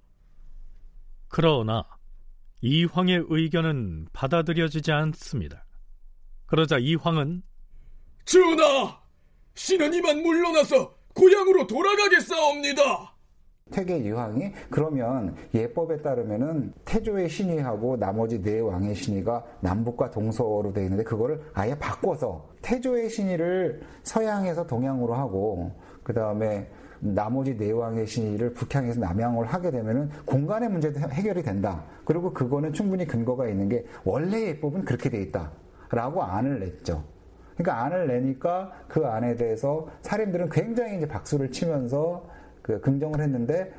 그러나 1.27 1.83
이황의 2.61 3.25
의견은 3.29 4.07
받아들여지지 4.13 4.91
않습니다. 4.91 5.65
그러자 6.45 6.77
이황은 6.77 7.43
전하! 8.25 9.01
신은 9.55 9.93
이만 9.93 10.21
물러나서 10.21 10.95
고향으로 11.13 11.67
돌아가겠사옵니다! 11.67 13.16
태계 13.69 13.97
이황이 13.97 14.51
그러면 14.69 15.35
예법에 15.53 16.01
따르면은 16.01 16.73
태조의 16.85 17.29
신의하고 17.29 17.97
나머지 17.97 18.41
네 18.41 18.59
왕의 18.59 18.95
신의가 18.95 19.43
남북과 19.61 20.11
동서로 20.11 20.71
되어 20.73 20.83
있는데 20.83 21.03
그거를 21.03 21.41
아예 21.53 21.77
바꿔서 21.77 22.49
태조의 22.61 23.09
신의를 23.09 23.81
서양에서 24.03 24.67
동양으로 24.67 25.13
하고 25.13 25.71
그 26.03 26.13
다음에 26.13 26.67
나머지 26.99 27.55
네 27.55 27.71
왕의 27.71 28.07
신의를 28.07 28.53
북향에서 28.53 28.99
남양으로 28.99 29.45
하게 29.47 29.71
되면은 29.71 30.09
공간의 30.25 30.69
문제도 30.69 30.99
해결이 30.99 31.43
된다. 31.43 31.83
그리고 32.05 32.33
그거는 32.33 32.73
충분히 32.73 33.05
근거가 33.05 33.47
있는 33.47 33.69
게 33.69 33.85
원래 34.03 34.47
예법은 34.47 34.85
그렇게 34.85 35.09
돼 35.09 35.21
있다 35.21 35.51
라고 35.89 36.23
안을 36.23 36.59
냈죠. 36.59 37.03
그러니까 37.55 37.83
안을 37.85 38.07
내니까 38.07 38.71
그 38.87 39.05
안에 39.05 39.35
대해서 39.35 39.87
사람들은 40.01 40.49
굉장히 40.49 40.97
이제 40.97 41.07
박수를 41.07 41.51
치면서 41.51 42.25
그 42.67 42.81
긍정을 42.81 43.21
했는데 43.21 43.73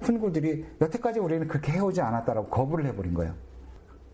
훈구들이 0.00 0.64
여태까지 0.80 1.20
우리는 1.20 1.46
그렇게 1.46 1.72
해오지 1.72 2.00
않았다라고 2.00 2.48
거부를 2.48 2.86
해버린 2.86 3.12
거예요. 3.12 3.34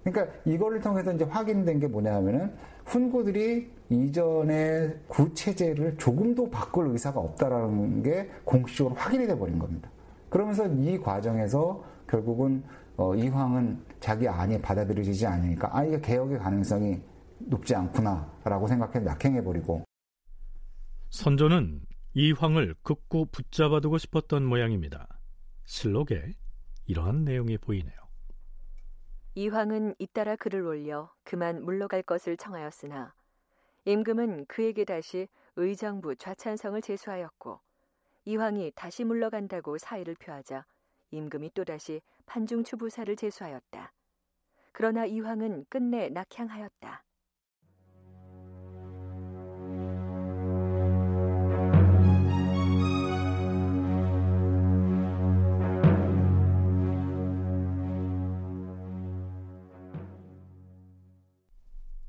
그러니까 0.03 0.35
이거를 0.45 0.81
통해서 0.81 1.13
이제 1.13 1.25
확인된 1.25 1.79
게 1.79 1.87
뭐냐면은 1.87 2.53
훈구들이 2.87 3.71
이전의 3.89 4.99
구체제를 5.07 5.97
조금도 5.97 6.51
바꿀 6.51 6.89
의사가 6.89 7.21
없다라는 7.21 8.03
게 8.03 8.29
공식적으로 8.45 8.97
확인이 8.97 9.27
돼 9.27 9.39
버린 9.39 9.59
겁니다. 9.59 9.89
그러면서 10.29 10.67
이 10.67 10.99
과정에서 10.99 11.85
결국은 12.09 12.63
어, 12.97 13.15
이황은 13.15 13.79
자기 14.01 14.27
안이 14.27 14.61
받아들여지지 14.61 15.25
않으니까 15.25 15.71
아 15.73 15.85
이게 15.85 16.01
개혁의 16.01 16.39
가능성이 16.39 17.01
높지 17.39 17.75
않구나라고 17.77 18.67
생각해서 18.67 19.05
낙행해 19.05 19.45
버리고 19.45 19.85
선조는 21.11 21.81
이 22.21 22.33
황을 22.33 22.75
극구 22.83 23.27
붙잡아두고 23.27 23.97
싶었던 23.97 24.45
모양입니다. 24.45 25.07
실록에 25.67 26.33
이러한 26.87 27.23
내용이 27.23 27.59
보이네요. 27.59 27.97
이 29.37 29.47
황은 29.47 29.95
잇따라 30.01 30.35
글을 30.35 30.63
올려 30.63 31.15
그만 31.23 31.65
물러갈 31.65 32.03
것을 32.03 32.37
청하였으나 32.37 33.15
임금은 33.85 34.47
그에게 34.47 34.85
다시 34.85 35.29
의정부 35.55 36.17
좌찬성을 36.17 36.83
제수하였고 36.83 37.61
이황이 38.25 38.73
다시 38.75 39.05
물러간다고 39.05 39.79
사의를 39.79 40.17
표하자 40.17 40.67
임금이 41.13 41.53
또다시 41.55 42.01
판중추부사를 42.27 43.15
제수하였다. 43.15 43.93
그러나 44.73 45.07
이황은 45.07 45.67
끝내 45.69 46.09
낙향하였다. 46.09 47.05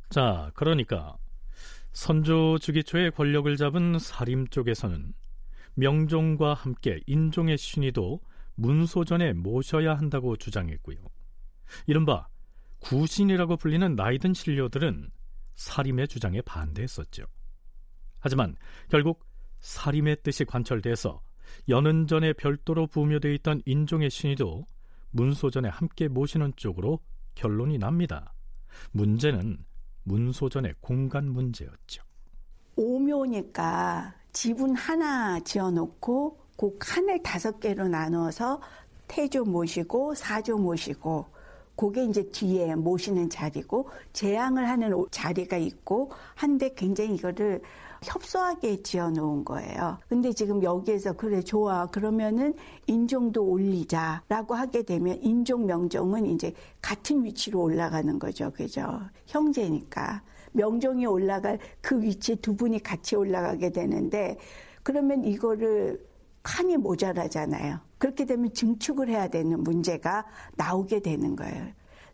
자, 0.09 0.49
그러니까 0.55 1.15
선조 1.91 2.57
주기 2.57 2.83
초에 2.83 3.11
권력을 3.11 3.55
잡은 3.57 3.99
사림 3.99 4.47
쪽에서는 4.47 5.13
명종과 5.75 6.55
함께 6.55 6.99
인종의 7.05 7.57
신의도 7.57 8.19
문소전에 8.55 9.33
모셔야 9.33 9.95
한다고 9.95 10.35
주장했고요. 10.35 10.97
이른바 11.85 12.27
구신이라고 12.79 13.57
불리는 13.57 13.95
나이든 13.95 14.33
신료들은 14.33 15.11
사림의 15.55 16.07
주장에 16.07 16.41
반대했었죠. 16.41 17.25
하지만 18.19 18.55
결국 18.89 19.25
사림의 19.59 20.23
뜻이 20.23 20.43
관철돼서 20.43 21.21
연은전에 21.67 22.33
별도로 22.33 22.87
부묘되어 22.87 23.31
있던 23.33 23.61
인종의 23.65 24.09
신의도 24.09 24.65
문소전에 25.11 25.69
함께 25.69 26.07
모시는 26.07 26.53
쪽으로 26.55 26.99
결론이 27.35 27.77
납니다. 27.77 28.33
문제는 28.91 29.65
문소전의 30.03 30.75
공간 30.81 31.25
문제였죠. 31.29 32.03
오묘니까 32.75 34.13
지분 34.31 34.75
하나 34.75 35.39
지어놓고 35.41 36.37
그 36.55 36.77
칸을 36.79 37.23
다섯 37.23 37.59
개로 37.59 37.87
나눠서 37.87 38.61
태조 39.07 39.45
모시고 39.45 40.15
사조 40.15 40.57
모시고 40.57 41.25
그게 41.75 42.03
이제 42.03 42.29
뒤에 42.29 42.75
모시는 42.75 43.29
자리고 43.29 43.89
재앙을 44.11 44.67
하는 44.67 45.05
자리가 45.11 45.57
있고 45.57 46.11
한데 46.35 46.73
굉장히 46.75 47.15
이거를 47.15 47.61
협소하게 48.03 48.81
지어 48.81 49.09
놓은 49.09 49.43
거예요. 49.45 49.97
근데 50.07 50.31
지금 50.31 50.63
여기에서 50.63 51.13
그래 51.13 51.41
좋아 51.41 51.85
그러면은 51.87 52.53
인종도 52.87 53.43
올리자라고 53.43 54.55
하게 54.55 54.83
되면 54.83 55.17
인종 55.21 55.65
명종은 55.65 56.25
이제 56.27 56.53
같은 56.81 57.23
위치로 57.23 57.61
올라가는 57.61 58.17
거죠. 58.19 58.51
그죠? 58.51 59.01
형제니까 59.27 60.21
명종이 60.51 61.05
올라갈 61.05 61.59
그 61.81 62.01
위치에 62.01 62.35
두 62.35 62.55
분이 62.55 62.81
같이 62.81 63.15
올라가게 63.15 63.71
되는데 63.71 64.37
그러면 64.83 65.23
이거를 65.23 66.03
칸이 66.41 66.77
모자라잖아요. 66.77 67.79
그렇게 67.97 68.25
되면 68.25 68.51
증축을 68.53 69.09
해야 69.09 69.27
되는 69.27 69.61
문제가 69.61 70.25
나오게 70.55 71.01
되는 71.01 71.35
거예요. 71.35 71.67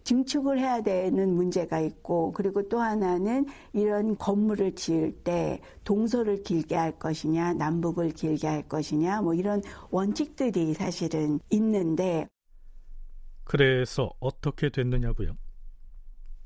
증축을 0.06 0.60
해야 0.60 0.82
되는 0.82 1.36
문제가 1.36 1.80
있고 1.82 2.32
그리고 2.32 2.68
또 2.70 2.80
하나는 2.80 3.46
이런 3.74 4.18
건물을 4.18 4.76
지을 4.76 5.12
때 5.24 5.60
동서를 5.84 6.44
길게 6.44 6.76
할 6.76 6.98
것이냐 6.98 7.54
남북을 7.56 8.12
길게 8.12 8.48
할 8.48 8.68
것이냐 8.68 9.22
뭐 9.22 9.34
이런 9.34 9.62
원칙들이 9.90 10.74
사실은 10.76 11.40
있는데 11.50 12.28
그래서 13.44 14.12
어떻게 14.20 14.70
됐느냐고요? 14.70 15.38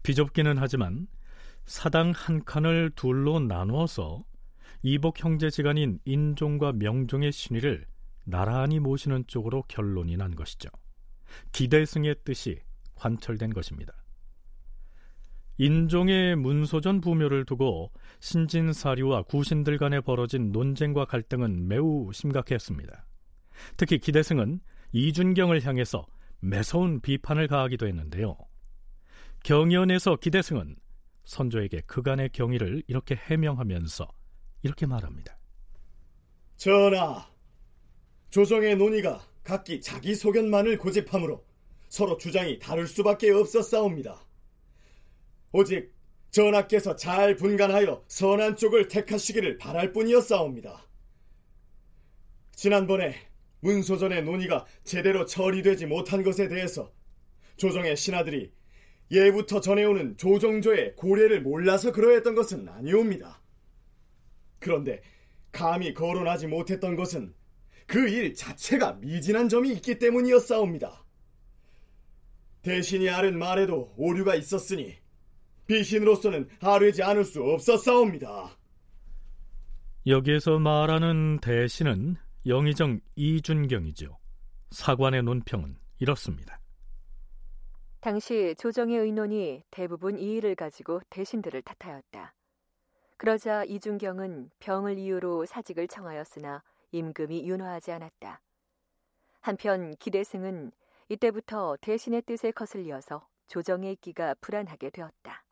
비좁기는 0.03 0.57
하지만 0.57 1.07
사당 1.65 2.11
한 2.15 2.43
칸을 2.43 2.91
둘로 2.95 3.39
나누어서 3.39 4.23
이복 4.81 5.23
형제지간인 5.23 5.99
인종과 6.05 6.73
명종의 6.73 7.33
신의를 7.33 7.85
나란히 8.23 8.79
모시는 8.79 9.25
쪽으로 9.27 9.63
결론이 9.67 10.15
난 10.15 10.33
것이죠. 10.35 10.69
기대승의 11.51 12.15
뜻이 12.23 12.59
관철된 12.99 13.53
것입니다. 13.53 13.93
인종의 15.57 16.37
문소전 16.37 17.01
부묘를 17.01 17.45
두고 17.45 17.91
신진사류와 18.21 19.23
구신들 19.23 19.77
간에 19.77 19.99
벌어진 19.99 20.51
논쟁과 20.51 21.05
갈등은 21.05 21.67
매우 21.67 22.11
심각했습니다. 22.13 23.05
특히 23.75 23.97
기대승은 23.97 24.61
이준경을 24.93 25.65
향해서 25.65 26.05
매서운 26.39 27.01
비판을 27.01 27.47
가하기도 27.47 27.87
했는데요. 27.87 28.37
경연에서 29.43 30.15
기대승은 30.15 30.75
선조에게 31.25 31.81
그간의 31.81 32.29
경위를 32.29 32.83
이렇게 32.87 33.15
해명하면서 33.15 34.07
이렇게 34.63 34.85
말합니다. 34.85 35.37
전하, 36.55 37.25
조정의 38.29 38.77
논의가 38.77 39.21
각기 39.43 39.81
자기 39.81 40.15
소견만을 40.15 40.77
고집하므로 40.77 41.48
서로 41.89 42.17
주장이 42.17 42.59
다를 42.59 42.87
수밖에 42.87 43.31
없었사옵니다. 43.31 44.25
오직 45.51 45.91
전하께서 46.31 46.95
잘 46.95 47.35
분간하여 47.35 48.03
선한 48.07 48.55
쪽을 48.55 48.87
택하시기를 48.87 49.57
바랄 49.57 49.91
뿐이었사옵니다. 49.91 50.87
지난번에 52.51 53.15
문소전의 53.61 54.23
논의가 54.23 54.65
제대로 54.83 55.25
처리되지 55.25 55.87
못한 55.87 56.23
것에 56.23 56.47
대해서 56.47 56.93
조정의 57.57 57.97
신하들이 57.97 58.53
예부터 59.11 59.59
전해오는 59.59 60.17
조정조의 60.17 60.95
고례를 60.95 61.41
몰라서 61.41 61.91
그러했던 61.91 62.35
것은 62.35 62.69
아니옵니다. 62.69 63.41
그런데 64.59 65.01
감히 65.51 65.93
거론하지 65.93 66.47
못했던 66.47 66.95
것은 66.95 67.33
그 67.87 68.07
일 68.07 68.35
자체가 68.35 68.93
미진한 69.01 69.49
점이 69.49 69.71
있기 69.73 69.97
때문이었사옵니다. 69.97 71.03
대신이 72.61 73.09
아른 73.09 73.37
말에도 73.37 73.93
오류가 73.97 74.35
있었으니 74.35 74.97
비신으로서는 75.67 76.49
아뢰지 76.61 77.03
않을 77.03 77.23
수 77.23 77.43
없었사옵니다. 77.43 78.57
여기에서 80.07 80.57
말하는 80.57 81.39
대신은 81.39 82.15
영의정 82.47 82.99
이준경이죠. 83.15 84.17
사관의 84.71 85.23
논평은 85.23 85.77
이렇습니다. 85.99 86.59
당시 87.99 88.55
조정의 88.57 88.97
의논이 88.97 89.63
대부분 89.69 90.17
이 90.17 90.35
일을 90.35 90.55
가지고 90.55 91.01
대신들을 91.09 91.61
탓하였다. 91.61 92.33
그러자 93.17 93.65
이준경은 93.65 94.51
병을 94.59 94.97
이유로 94.97 95.45
사직을 95.45 95.89
청하였으나 95.89 96.63
임금이 96.91 97.47
윤화하지 97.47 97.91
않았다. 97.91 98.41
한편 99.41 99.95
기대승은 99.97 100.71
이때부터 101.09 101.77
대신의 101.81 102.21
뜻에 102.23 102.51
거슬려서 102.51 103.27
조정의 103.47 103.97
끼가 103.97 104.35
불안하게 104.35 104.91
되었다. 104.91 105.43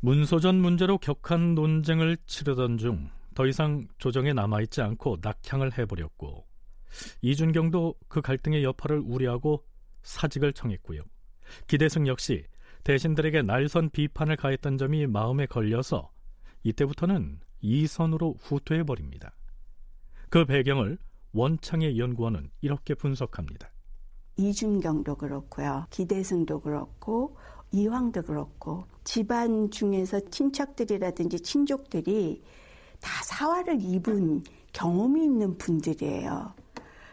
문소전 0.00 0.56
문제로 0.56 0.98
격한 0.98 1.54
논쟁을 1.54 2.16
치르던 2.26 2.78
중 2.78 3.16
더 3.36 3.46
이상 3.46 3.86
조정에 3.98 4.32
남아있지 4.32 4.80
않고 4.80 5.18
낙향을 5.20 5.76
해버렸고 5.78 6.46
이준경도 7.20 7.94
그 8.08 8.22
갈등의 8.22 8.64
여파를 8.64 8.98
우려하고 8.98 9.62
사직을 10.02 10.54
청했고요. 10.54 11.02
기대승 11.66 12.06
역시 12.06 12.46
대신들에게 12.82 13.42
날선 13.42 13.90
비판을 13.90 14.36
가했던 14.36 14.78
점이 14.78 15.06
마음에 15.06 15.44
걸려서 15.44 16.10
이때부터는 16.62 17.40
이선으로 17.60 18.36
후퇴해버립니다. 18.40 19.36
그 20.30 20.46
배경을 20.46 20.96
원창의 21.32 21.98
연구원은 21.98 22.50
이렇게 22.62 22.94
분석합니다. 22.94 23.70
이준경도 24.36 25.16
그렇고요. 25.16 25.86
기대승도 25.90 26.60
그렇고 26.60 27.36
이황도 27.72 28.22
그렇고 28.22 28.84
집안 29.04 29.70
중에서 29.70 30.20
친척들이라든지 30.30 31.40
친족들이 31.40 32.42
다 33.00 33.10
사활을 33.24 33.78
입은 33.80 34.42
경험이 34.72 35.24
있는 35.24 35.56
분들이에요. 35.58 36.54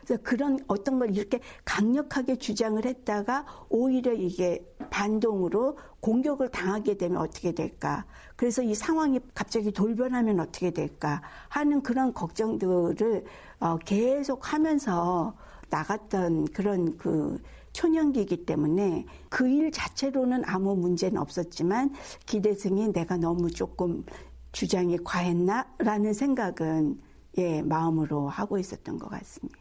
그래서 0.05 0.21
그런 0.21 0.59
어떤 0.67 0.99
걸 0.99 1.15
이렇게 1.15 1.39
강력하게 1.63 2.36
주장을 2.36 2.84
했다가 2.84 3.45
오히려 3.69 4.11
이게 4.11 4.65
반동으로 4.89 5.78
공격을 6.01 6.49
당하게 6.49 6.97
되면 6.97 7.21
어떻게 7.21 7.53
될까. 7.53 8.05
그래서 8.36 8.61
이 8.61 8.76
상황이 8.76 9.19
갑자기 9.34 9.71
돌변하면 9.71 10.41
어떻게 10.41 10.71
될까 10.71 11.21
하는 11.47 11.82
그런 11.82 12.13
걱정들을 12.13 13.24
어, 13.61 13.78
계속 13.78 14.51
하면서 14.51 15.36
나갔던 15.74 16.45
그런 16.49 16.95
그 16.97 17.41
초년기이기 17.74 18.45
때문에 18.45 19.05
그 19.30 19.47
일 19.47 19.71
자체로는 19.71 20.43
아무 20.45 20.76
문제는 20.76 21.17
없었지만 21.17 21.93
기대승이 22.28 22.91
내가 22.93 23.17
너무 23.17 23.49
조금 23.49 24.05
주장이 24.51 24.97
과했나라는 25.03 26.13
생각은 26.13 27.01
예, 27.39 27.63
마음으로 27.63 28.30
하고 28.30 28.59
있었던 28.59 28.99
것 28.99 29.09
같습니다. 29.09 29.57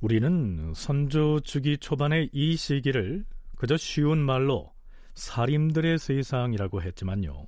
우리는 0.00 0.72
선조 0.74 1.38
주기 1.40 1.78
초반의 1.78 2.30
이 2.32 2.56
시기를 2.56 3.24
그저 3.56 3.76
쉬운 3.76 4.18
말로 4.18 4.72
살인들의 5.14 5.98
세상이라고 5.98 6.82
했지만요. 6.82 7.46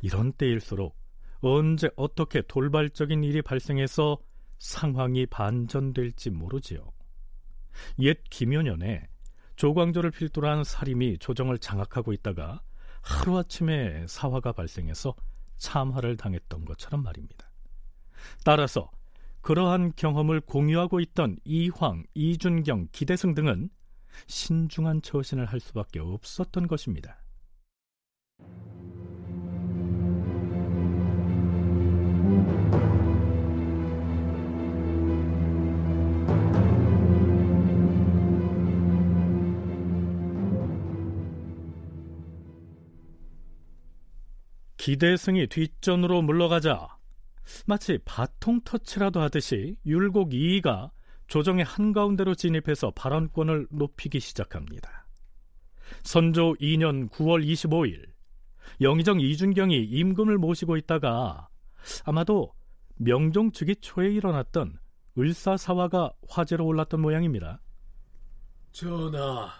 이런 0.00 0.32
때일수록 0.32 0.96
언제 1.40 1.88
어떻게 1.96 2.42
돌발적인 2.42 3.22
일이 3.22 3.42
발생해서 3.42 4.18
상황이 4.58 5.26
반전될지 5.26 6.30
모르지요. 6.30 6.92
옛 8.00 8.22
김효년에 8.30 9.08
조광조를 9.56 10.10
필두로 10.10 10.48
한 10.48 10.64
살인이 10.64 11.18
조정을 11.18 11.58
장악하고 11.58 12.12
있다가 12.12 12.60
하루아침에 13.02 14.06
사화가 14.06 14.52
발생해서 14.52 15.14
참화를 15.56 16.16
당했던 16.16 16.64
것처럼 16.64 17.02
말입니다. 17.02 17.50
따라서 18.44 18.90
그러한 19.40 19.92
경험을 19.94 20.40
공유하고 20.40 21.00
있던 21.00 21.38
이황, 21.44 22.04
이준경, 22.14 22.88
기대승 22.92 23.34
등은 23.34 23.70
신중한 24.26 25.02
처신을 25.02 25.46
할 25.46 25.60
수밖에 25.60 26.00
없었던 26.00 26.66
것입니다. 26.66 27.18
기대승이 44.86 45.48
뒷전으로 45.48 46.22
물러가자 46.22 46.96
마치 47.66 47.98
바통 48.04 48.60
터치라도 48.60 49.20
하듯이 49.20 49.74
율곡 49.84 50.32
이이가 50.32 50.92
조정의 51.26 51.64
한가운데로 51.64 52.36
진입해서 52.36 52.92
발언권을 52.92 53.66
높이기 53.72 54.20
시작합니다. 54.20 55.08
선조 56.04 56.54
2년 56.60 57.10
9월 57.10 57.44
25일 57.44 58.12
영의정 58.80 59.18
이준경이 59.18 59.76
임금을 59.86 60.38
모시고 60.38 60.76
있다가 60.76 61.48
아마도 62.04 62.52
명종 62.94 63.50
즉위 63.50 63.74
초에 63.80 64.12
일어났던 64.12 64.78
을사사화가 65.18 66.12
화제로 66.28 66.64
올랐던 66.64 67.00
모양입니다. 67.00 67.60
전하, 68.70 69.50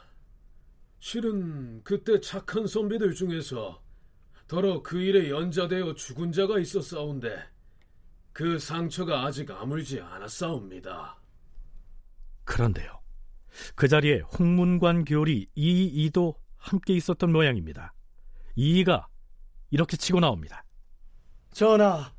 실은 1.00 1.82
그때 1.82 2.20
착한 2.20 2.68
선비들 2.68 3.12
중에서 3.12 3.84
더러 4.48 4.82
그 4.82 5.00
일에 5.00 5.30
연자되어 5.30 5.94
죽은 5.94 6.32
자가 6.32 6.58
있었사온데 6.58 7.36
그 8.32 8.58
상처가 8.58 9.24
아직 9.24 9.50
아물지 9.50 10.00
않았사옵니다. 10.00 11.16
그런데요. 12.44 13.00
그 13.74 13.88
자리에 13.88 14.20
홍문관 14.20 15.04
교리 15.04 15.48
이이도 15.54 16.34
함께 16.56 16.94
있었던 16.94 17.32
모양입니다. 17.32 17.92
이이가 18.54 19.08
이렇게 19.70 19.96
치고 19.96 20.20
나옵니다. 20.20 20.64
전하, 21.52 22.12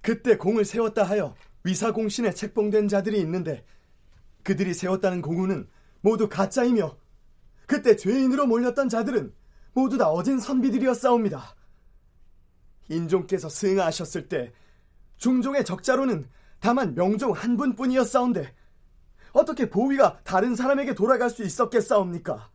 그때 0.00 0.36
공을 0.36 0.64
세웠다 0.64 1.04
하여 1.04 1.34
위사공신에 1.64 2.32
책봉된 2.32 2.88
자들이 2.88 3.20
있는데 3.20 3.64
그들이 4.42 4.72
세웠다는 4.72 5.20
공우는 5.20 5.68
모두 6.00 6.28
가짜이며 6.28 6.96
그때 7.66 7.96
죄인으로 7.96 8.46
몰렸던 8.46 8.88
자들은 8.88 9.34
모두 9.76 9.98
다 9.98 10.08
어진 10.08 10.40
선비들이었사옵니다. 10.40 11.54
인종께서 12.88 13.50
승하하셨을 13.50 14.26
때 14.26 14.54
중종의 15.18 15.66
적자로는 15.66 16.30
다만 16.60 16.94
명종 16.94 17.32
한 17.32 17.58
분뿐이었사온데 17.58 18.54
어떻게 19.32 19.68
보위가 19.68 20.20
다른 20.24 20.56
사람에게 20.56 20.94
돌아갈 20.94 21.28
수 21.28 21.42
있었겠사옵니까? 21.42 22.50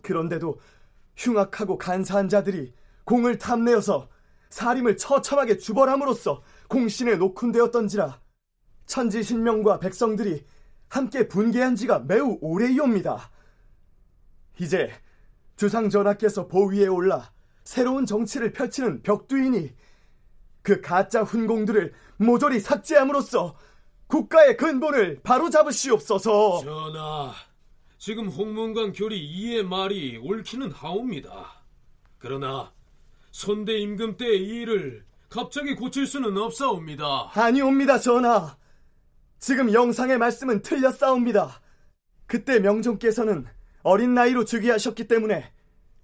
그런데도 0.00 0.58
흉악하고 1.16 1.76
간사한 1.76 2.30
자들이 2.30 2.72
공을 3.04 3.36
탐내어서 3.36 4.08
사림을 4.48 4.96
처참하게 4.96 5.58
주벌함으로써 5.58 6.42
공신에 6.68 7.16
녹훈되었던지라 7.16 8.22
천지신명과 8.86 9.80
백성들이 9.80 10.46
함께 10.88 11.28
분개한 11.28 11.76
지가 11.76 11.98
매우 11.98 12.38
오래이옵니다. 12.40 13.30
이제 14.58 14.90
주상 15.56 15.88
전하께서 15.88 16.48
보위에 16.48 16.86
올라 16.86 17.32
새로운 17.64 18.06
정치를 18.06 18.52
펼치는 18.52 19.02
벽두이니 19.02 19.72
그 20.62 20.80
가짜 20.80 21.22
훈공들을 21.22 21.92
모조리 22.16 22.60
삭제함으로써 22.60 23.56
국가의 24.06 24.56
근본을 24.56 25.20
바로 25.22 25.50
잡으시옵소서. 25.50 26.60
전하, 26.62 27.32
지금 27.98 28.28
홍문관 28.28 28.92
교리 28.92 29.18
이의 29.18 29.62
말이 29.64 30.18
옳기는 30.18 30.70
하옵니다. 30.72 31.62
그러나 32.18 32.72
선대 33.30 33.78
임금 33.78 34.16
때의 34.16 34.42
이 34.42 34.60
일을 34.62 35.04
갑자기 35.28 35.74
고칠 35.74 36.06
수는 36.06 36.36
없사옵니다. 36.38 37.30
아니옵니다, 37.34 37.98
전하. 37.98 38.56
지금 39.38 39.72
영상의 39.72 40.16
말씀은 40.18 40.62
틀렸사옵니다. 40.62 41.60
그때 42.26 42.60
명종께서는 42.60 43.46
어린 43.84 44.14
나이로 44.14 44.44
즉위하셨기 44.44 45.06
때문에 45.06 45.52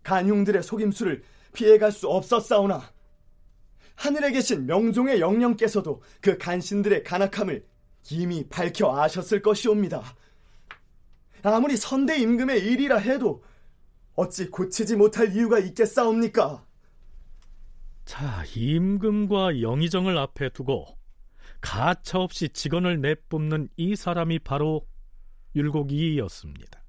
간흉들의 0.04 0.62
속임수를 0.62 1.22
피해갈 1.52 1.90
수 1.90 2.08
없었사오나 2.08 2.82
하늘에 3.96 4.30
계신 4.30 4.66
명종의 4.66 5.20
영령께서도 5.20 6.02
그 6.20 6.38
간신들의 6.38 7.02
간악함을 7.02 7.66
이미 8.12 8.48
밝혀 8.48 8.94
아셨을 8.94 9.42
것이옵니다. 9.42 10.02
아무리 11.42 11.76
선대 11.76 12.18
임금의 12.18 12.64
일이라 12.64 12.98
해도 12.98 13.42
어찌 14.14 14.48
고치지 14.48 14.96
못할 14.96 15.34
이유가 15.34 15.58
있겠사옵니까? 15.58 16.64
자, 18.04 18.44
임금과 18.54 19.62
영의정을 19.62 20.18
앞에 20.18 20.50
두고 20.50 20.86
가차없이 21.60 22.50
직원을 22.50 23.00
내뿜는 23.00 23.68
이 23.76 23.96
사람이 23.96 24.40
바로 24.40 24.86
율곡이이였습니다. 25.54 26.79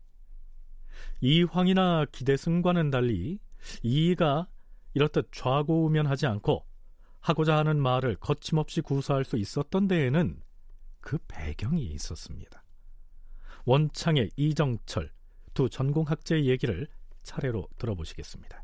이황이나 1.21 2.05
기대승과는 2.11 2.91
달리 2.91 3.39
이이가 3.83 4.47
이렇듯 4.93 5.29
좌고우면하지 5.31 6.27
않고 6.27 6.65
하고자 7.19 7.57
하는 7.57 7.79
말을 7.81 8.15
거침없이 8.15 8.81
구사할 8.81 9.23
수 9.23 9.37
있었던 9.37 9.87
데에는 9.87 10.41
그 10.99 11.17
배경이 11.27 11.83
있었습니다. 11.85 12.63
원창의 13.65 14.31
이정철 14.35 15.11
두 15.53 15.69
전공학자의 15.69 16.47
얘기를 16.47 16.87
차례로 17.23 17.67
들어보시겠습니다. 17.77 18.63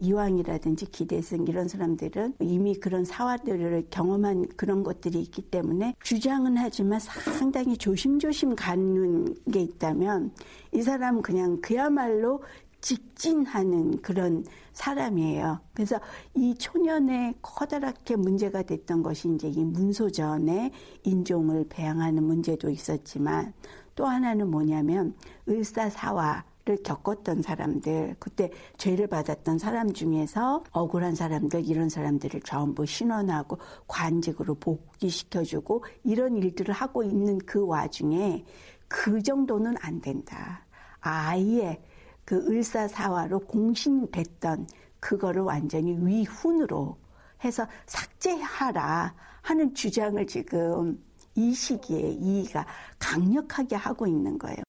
이왕이라든지 0.00 0.86
기대승 0.86 1.46
이런 1.46 1.68
사람들은 1.68 2.34
이미 2.40 2.74
그런 2.74 3.04
사화들을 3.04 3.88
경험한 3.90 4.46
그런 4.56 4.82
것들이 4.82 5.20
있기 5.22 5.42
때문에 5.42 5.94
주장은 6.02 6.56
하지만 6.56 7.00
상당히 7.00 7.76
조심조심 7.76 8.54
가는 8.54 9.34
게 9.52 9.60
있다면 9.60 10.32
이 10.72 10.82
사람은 10.82 11.22
그냥 11.22 11.60
그야말로 11.60 12.42
직진하는 12.80 14.00
그런 14.02 14.44
사람이에요. 14.72 15.60
그래서 15.74 15.98
이 16.34 16.54
초년에 16.54 17.34
커다랗게 17.42 18.16
문제가 18.16 18.62
됐던 18.62 19.02
것이 19.02 19.28
이제 19.34 19.48
이 19.48 19.64
문소전의 19.64 20.70
인종을 21.02 21.66
배양하는 21.68 22.22
문제도 22.22 22.70
있었지만 22.70 23.52
또 23.96 24.06
하나는 24.06 24.48
뭐냐면 24.48 25.14
을사사화 25.48 26.34
를 26.34 26.47
겪었던 26.76 27.42
사람들, 27.42 28.16
그때 28.18 28.50
죄를 28.76 29.06
받았던 29.06 29.58
사람 29.58 29.92
중에서 29.92 30.62
억울한 30.72 31.14
사람들, 31.14 31.66
이런 31.66 31.88
사람들을 31.88 32.42
전부 32.42 32.86
신원하고 32.86 33.58
관직으로 33.86 34.54
복귀시켜주고 34.56 35.84
이런 36.04 36.36
일들을 36.36 36.72
하고 36.74 37.02
있는 37.02 37.38
그 37.38 37.66
와중에 37.66 38.44
그 38.86 39.22
정도는 39.22 39.74
안 39.80 40.00
된다. 40.00 40.64
아예 41.00 41.82
그 42.24 42.46
을사사화로 42.46 43.40
공신됐던 43.40 44.66
그거를 45.00 45.42
완전히 45.42 45.96
위훈으로 45.98 46.98
해서 47.44 47.66
삭제하라 47.86 49.14
하는 49.42 49.74
주장을 49.74 50.26
지금 50.26 51.02
이 51.34 51.54
시기에 51.54 52.16
이가 52.20 52.66
강력하게 52.98 53.76
하고 53.76 54.06
있는 54.06 54.36
거예요. 54.38 54.67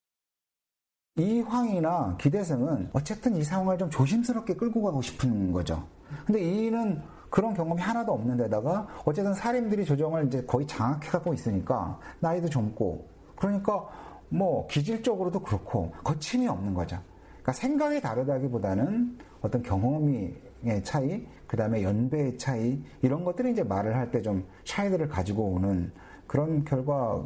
이황이나 1.20 2.16
기대승은 2.20 2.90
어쨌든 2.94 3.36
이 3.36 3.44
상황을 3.44 3.78
좀 3.78 3.90
조심스럽게 3.90 4.56
끌고 4.56 4.82
가고 4.82 5.02
싶은 5.02 5.52
거죠. 5.52 5.84
근데 6.26 6.42
이는 6.42 7.02
그런 7.30 7.54
경험이 7.54 7.82
하나도 7.82 8.12
없는 8.14 8.38
데다가 8.38 8.88
어쨌든 9.06 9.34
사림들이 9.34 9.86
조정을 9.86 10.28
이제 10.28 10.44
거의 10.46 10.66
장악해 10.66 11.10
갖고 11.10 11.34
있으니까 11.34 12.00
나이도 12.20 12.50
젊고 12.50 13.06
그러니까 13.36 13.88
뭐 14.30 14.66
기질적으로도 14.68 15.42
그렇고 15.42 15.92
거침이 16.04 16.48
없는 16.48 16.74
거죠. 16.74 16.98
그러니까 17.34 17.54
생각이 17.54 18.02
다르다기보다는 18.02 19.18
어떤 19.42 19.62
경험의 19.64 20.36
차이, 20.84 21.26
그 21.48 21.56
다음에 21.56 21.84
연배의 21.84 22.38
차이 22.38 22.84
이런 23.02 23.24
것들이 23.24 23.52
이제 23.52 23.64
말을 23.64 23.96
할 23.96 24.12
때 24.12 24.22
좀 24.22 24.44
차이들을 24.66 25.08
가지고 25.08 25.44
오는 25.46 25.92
그런 26.28 26.64
결과 26.66 27.26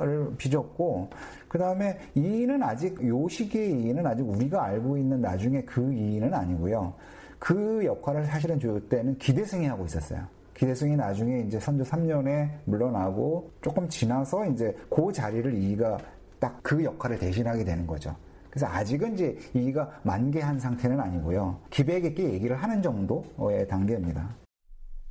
를 0.00 0.34
빚었고 0.36 1.10
그 1.48 1.58
다음에 1.58 1.98
이인은 2.14 2.62
아직 2.62 3.06
요 3.06 3.28
시기의 3.28 3.70
이인은 3.72 4.06
아직 4.06 4.22
우리가 4.22 4.64
알고 4.64 4.96
있는 4.96 5.20
나중에 5.20 5.62
그 5.62 5.92
이인은 5.92 6.32
아니고요. 6.32 6.94
그 7.38 7.84
역할을 7.84 8.24
사실은 8.24 8.58
저 8.58 8.80
때는 8.88 9.18
기대승이 9.18 9.66
하고 9.66 9.84
있었어요. 9.84 10.26
기대승이 10.54 10.96
나중에 10.96 11.40
이제 11.40 11.58
선조 11.60 11.84
3년에 11.84 12.48
물러나고 12.64 13.50
조금 13.60 13.88
지나서 13.88 14.46
이제 14.46 14.76
그 14.88 15.12
자리를 15.12 15.54
이가 15.54 15.98
딱 16.38 16.60
그 16.62 16.82
역할을 16.82 17.18
대신하게 17.18 17.64
되는 17.64 17.86
거죠. 17.86 18.16
그래서 18.50 18.66
아직은 18.66 19.14
이제 19.14 19.36
이가 19.52 20.00
만개한 20.02 20.58
상태는 20.58 21.00
아니고요. 21.00 21.60
기백 21.70 22.04
있게 22.04 22.32
얘기를 22.32 22.56
하는 22.56 22.80
정도의 22.80 23.66
단계입니다. 23.66 24.36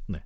네. 0.07 0.19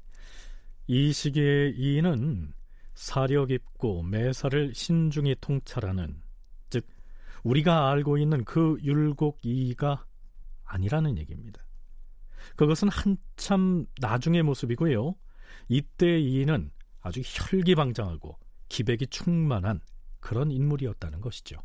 이 0.88 1.12
시기의 1.12 1.74
이인은 1.76 2.53
사려 2.97 3.45
깊고 3.45 4.01
매사를 4.01 4.73
신중히 4.73 5.35
통찰하는 5.39 6.19
즉 6.71 6.87
우리가 7.43 7.91
알고 7.91 8.17
있는 8.17 8.43
그 8.43 8.75
율곡 8.81 9.37
이가 9.43 10.03
아니라는 10.65 11.19
얘기입니다. 11.19 11.61
그것은 12.55 12.89
한참 12.89 13.85
나중의 14.01 14.41
모습이고요. 14.41 15.13
이때 15.69 16.19
이인은 16.19 16.71
아주 17.01 17.21
혈기방장하고 17.23 18.35
기백이 18.67 19.05
충만한 19.07 19.79
그런 20.19 20.49
인물이었다는 20.49 21.21
것이죠. 21.21 21.57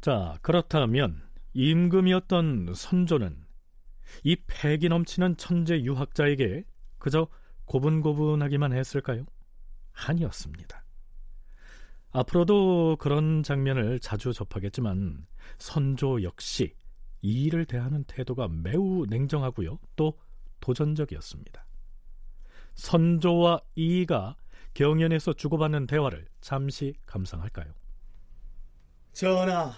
자, 0.00 0.38
그렇다면 0.40 1.20
임금이었던 1.52 2.72
선조는 2.74 3.44
이 4.24 4.36
패기 4.46 4.88
넘치는 4.88 5.36
천재 5.36 5.82
유학자에게 5.82 6.64
그저 6.98 7.28
고분고분하기만 7.66 8.72
했을까요? 8.72 9.26
아니었습니다. 9.92 10.84
앞으로도 12.12 12.96
그런 12.98 13.42
장면을 13.42 14.00
자주 14.00 14.32
접하겠지만 14.32 15.26
선조 15.58 16.22
역시 16.22 16.74
이 17.20 17.44
일을 17.44 17.66
대하는 17.66 18.02
태도가 18.04 18.48
매우 18.48 19.04
냉정하고요. 19.06 19.78
또 19.96 20.18
도전적이었습니다. 20.60 21.66
선조와 22.74 23.60
이이가 23.76 24.36
경연에서 24.72 25.34
주고받는 25.34 25.86
대화를 25.86 26.26
잠시 26.40 26.94
감상할까요? 27.04 27.74
전하, 29.12 29.72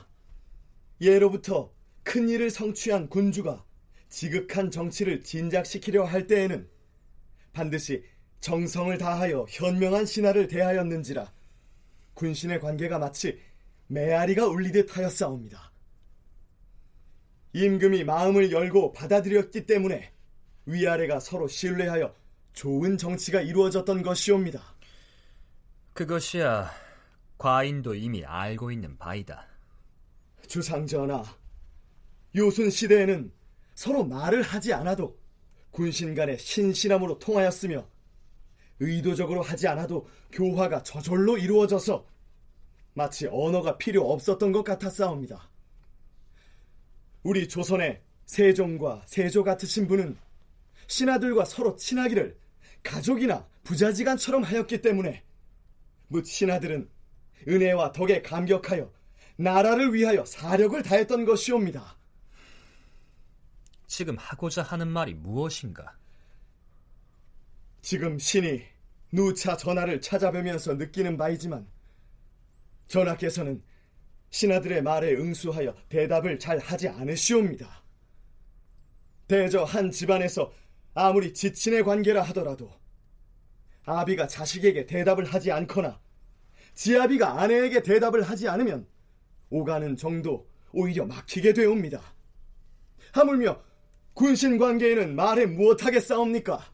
예로부터 1.03 1.75
큰 2.05 2.29
일을 2.29 2.49
성취한 2.49 3.09
군주가 3.09 3.65
지극한 4.09 4.71
정치를 4.71 5.23
진작시키려 5.23 6.05
할 6.05 6.29
때에는 6.29 6.69
반드시 7.53 8.05
정성을 8.41 8.97
다하여 8.99 9.45
현명한 9.49 10.07
신하를 10.07 10.47
대하였는지라 10.47 11.33
군신의 12.15 12.61
관계가 12.61 13.01
마치 13.01 13.41
메아리가 13.89 14.47
울리듯 14.47 14.97
하였사옵니다. 14.97 15.73
임금이 17.55 18.05
마음을 18.05 18.53
열고 18.53 18.93
받아들였기 18.93 19.67
때문에 19.67 20.13
위아래가 20.67 21.19
서로 21.19 21.49
신뢰하여 21.49 22.15
좋은 22.53 22.97
정치가 22.97 23.41
이루어졌던 23.41 24.03
것이옵니다. 24.03 24.63
그것이야 25.95 26.71
과인도 27.39 27.95
이미 27.95 28.25
알고 28.25 28.71
있는 28.71 28.97
바이다. 28.97 29.52
주상전하, 30.47 31.25
요순 32.35 32.71
시대에는 32.71 33.33
서로 33.75 34.05
말을 34.05 34.43
하지 34.43 34.73
않아도 34.73 35.19
군신 35.71 36.15
간의 36.15 36.39
신실함으로 36.39 37.19
통하였으며 37.19 37.87
의도적으로 38.81 39.43
하지 39.43 39.69
않아도 39.69 40.09
교화가 40.33 40.83
저절로 40.83 41.39
이루어져서 41.39 42.07
마치 42.95 43.27
언어가 43.27 43.79
필요 43.79 44.11
없었던 44.11 44.53
것 44.53 44.63
같았사옵니다. 44.63 45.49
우리 47.23 47.49
조선의 47.49 48.03
세종과 48.27 49.05
세조 49.07 49.45
같으신 49.45 49.87
분은 49.87 50.17
신하들과 50.89 51.45
서로 51.45 51.77
친하기를 51.77 52.37
가족이나 52.83 53.47
부자지간처럼 53.65 54.43
하였기 54.43 54.83
때문에 54.83 55.23
묻 56.09 56.27
신하들은 56.27 56.91
은혜와 57.49 57.93
덕에 57.93 58.23
감격하여 58.23 58.93
나라를 59.37 59.95
위하여 59.95 60.25
사력을 60.25 60.81
다했던 60.83 61.25
것이옵니다. 61.25 61.97
지금 63.87 64.17
하고자 64.17 64.63
하는 64.63 64.89
말이 64.89 65.15
무엇인가? 65.15 65.97
지금 67.83 68.19
신이 68.19 68.63
누차 69.11 69.57
전하를 69.57 70.01
찾아뵈면서 70.01 70.75
느끼는 70.75 71.17
바이지만 71.17 71.67
전하께서는 72.89 73.63
신하들의 74.31 74.83
말에 74.83 75.15
응수하여 75.15 75.75
대답을 75.89 76.39
잘 76.39 76.59
하지 76.59 76.89
않으시옵니다. 76.89 77.83
대저 79.29 79.65
한 79.65 79.91
집안에서 79.91 80.53
아무리 80.95 81.35
지친의 81.35 81.85
관계라 81.85 82.23
하더라도 82.23 82.73
아비가 83.85 84.27
자식에게 84.27 84.87
대답을 84.87 85.25
하지 85.25 85.53
않거나 85.53 86.01
지아비가 86.75 87.41
아내에게 87.41 87.83
대답을 87.83 88.23
하지 88.23 88.49
않으면 88.49 88.87
오가는 89.53 89.97
정도 89.97 90.49
오히려 90.73 91.05
막히게 91.05 91.53
되옵니다. 91.53 92.01
하물며 93.13 93.63
군신 94.15 94.59
관계에는 94.59 95.15
말해 95.15 95.45
무엇하겠사옵니까? 95.47 96.73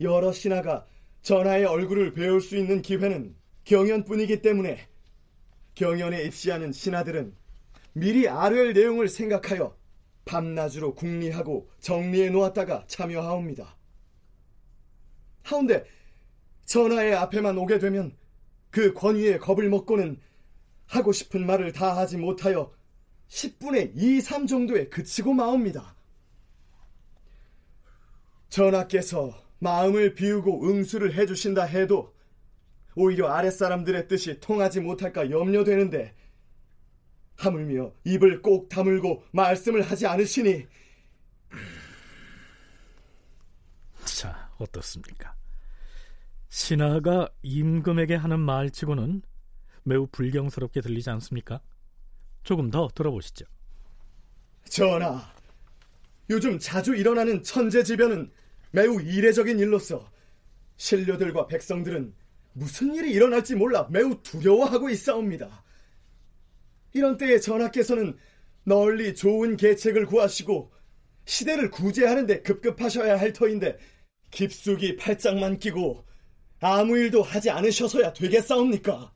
여러 0.00 0.32
신하가 0.32 0.86
전하의 1.22 1.66
얼굴을 1.66 2.12
배울 2.14 2.40
수 2.40 2.56
있는 2.56 2.82
기회는 2.82 3.36
경연뿐이기 3.64 4.42
때문에 4.42 4.88
경연에 5.74 6.24
입시하는 6.24 6.72
신하들은 6.72 7.36
미리 7.92 8.28
아뢰 8.28 8.72
내용을 8.72 9.08
생각하여 9.08 9.76
밤낮으로 10.24 10.94
궁리하고 10.94 11.70
정리해 11.78 12.30
놓았다가 12.30 12.84
참여하옵니다. 12.88 13.76
하운데 15.42 15.84
전하의 16.64 17.14
앞에만 17.14 17.56
오게 17.58 17.78
되면 17.78 18.16
그 18.70 18.92
권위에 18.94 19.38
겁을 19.38 19.68
먹고는 19.68 20.20
하고 20.90 21.12
싶은 21.12 21.46
말을 21.46 21.72
다 21.72 21.96
하지 21.96 22.16
못하여 22.16 22.72
10분의 23.28 23.92
2, 23.94 24.20
3 24.20 24.46
정도에 24.46 24.88
그치고 24.88 25.32
마옵니다. 25.32 25.94
전하께서 28.48 29.32
마음을 29.60 30.14
비우고 30.14 30.68
응수를 30.68 31.14
해주신다 31.14 31.62
해도 31.62 32.12
오히려 32.96 33.28
아랫사람들의 33.28 34.08
뜻이 34.08 34.40
통하지 34.40 34.80
못할까 34.80 35.30
염려되는데 35.30 36.12
하물며 37.36 37.92
입을 38.04 38.42
꼭 38.42 38.68
다물고 38.68 39.22
말씀을 39.30 39.82
하지 39.82 40.08
않으시니 40.08 40.66
자, 44.04 44.50
어떻습니까? 44.58 45.36
신하가 46.48 47.28
임금에게 47.42 48.16
하는 48.16 48.40
말치고는 48.40 49.22
매우 49.82 50.06
불경스럽게 50.06 50.80
들리지 50.80 51.10
않습니까? 51.10 51.60
조금 52.42 52.70
더 52.70 52.88
들어보시죠. 52.94 53.44
전하, 54.64 55.32
요즘 56.28 56.58
자주 56.58 56.94
일어나는 56.94 57.42
천재지변은 57.42 58.30
매우 58.70 59.00
이례적인 59.00 59.58
일로서 59.58 60.10
신료들과 60.76 61.46
백성들은 61.46 62.14
무슨 62.52 62.94
일이 62.94 63.12
일어날지 63.12 63.54
몰라 63.56 63.88
매우 63.90 64.22
두려워하고 64.22 64.90
있사옵니다. 64.90 65.64
이런 66.92 67.16
때에 67.16 67.38
전하께서는 67.38 68.16
널리 68.64 69.14
좋은 69.14 69.56
계책을 69.56 70.06
구하시고 70.06 70.72
시대를 71.24 71.70
구제하는데 71.70 72.42
급급하셔야 72.42 73.18
할 73.18 73.32
터인데 73.32 73.78
깊숙이 74.30 74.96
팔짱만 74.96 75.58
끼고 75.58 76.04
아무 76.60 76.96
일도 76.96 77.22
하지 77.22 77.50
않으셔서야 77.50 78.12
되겠사옵니까? 78.12 79.12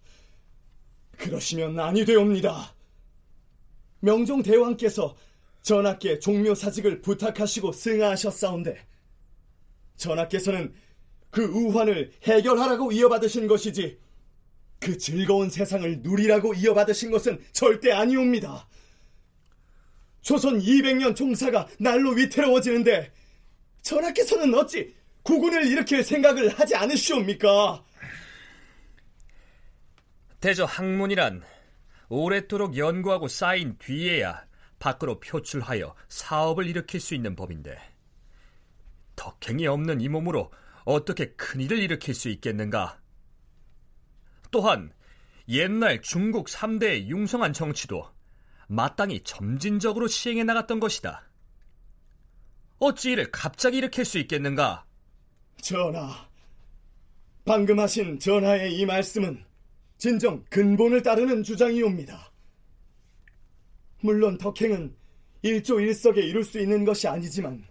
그러시면 1.17 1.79
아니 1.81 2.05
되옵니다. 2.05 2.75
명종 4.01 4.43
대왕께서 4.43 5.17
전하께 5.63 6.19
종묘 6.19 6.55
사직을 6.55 7.01
부탁하시고 7.01 7.73
승하하셨사온데 7.73 8.77
전하께서는 9.97 10.75
그 11.31 11.45
우환을 11.45 12.13
해결하라고 12.23 12.93
이어받으신 12.93 13.47
것이지 13.47 13.99
그 14.79 14.99
즐거운 14.99 15.49
세상을 15.49 16.01
누리라고 16.03 16.55
이어받으신 16.55 17.11
것은 17.11 17.43
절대 17.53 17.91
아니옵니다. 17.91 18.69
조선 20.21 20.59
200년 20.61 21.17
종사가 21.17 21.69
날로 21.79 22.11
위태로워지는데 22.11 23.13
전하께서는 23.83 24.55
어찌 24.55 24.95
국군을 25.23 25.67
일으킬 25.67 26.05
생각을 26.05 26.49
하지 26.49 26.75
않으시옵니까? 26.75 27.85
대저 30.45 30.67
학문이란 30.67 31.43
오랫도록 32.11 32.77
연구하고 32.77 33.29
쌓인 33.29 33.79
뒤에야 33.79 34.45
밖으로 34.79 35.19
표출하여 35.19 35.95
사업을 36.11 36.67
일으킬 36.67 37.01
수 37.01 37.15
있는 37.15 37.35
법인데 37.35 37.79
덕행이 39.17 39.67
없는 39.67 40.03
이 40.03 40.09
몸으로 40.11 40.53
어떻게 40.85 41.31
큰일을 41.31 41.79
일으킬 41.79 42.15
수 42.15 42.29
있겠는가? 42.29 43.01
또한 44.51 44.93
옛날 45.49 46.03
중국 46.03 46.49
3대의 46.49 47.07
융성한 47.07 47.55
정치도 47.55 48.07
마땅히 48.69 49.23
점진적으로 49.23 50.09
시행해 50.09 50.45
나갔던 50.45 50.79
것이다. 50.79 51.27
어찌 52.81 53.13
이를 53.13 53.31
갑자기 53.31 53.79
일으킬 53.79 54.05
수 54.05 54.19
있겠는가? 54.19 54.85
전하, 55.63 56.29
방금 57.47 57.81
하신 57.81 58.19
전하의 58.19 58.75
이 58.75 58.85
말씀은 58.85 59.54
진정 60.05 60.45
근본을 60.51 61.03
따르는 61.03 61.43
주장이옵니다. 61.43 62.31
물론 64.03 64.37
덕행은 64.37 64.95
일조일석에 65.41 66.21
이룰 66.21 66.45
수 66.45 66.61
있는 66.61 66.85
것이 66.85 67.09
아니지만 67.09 67.65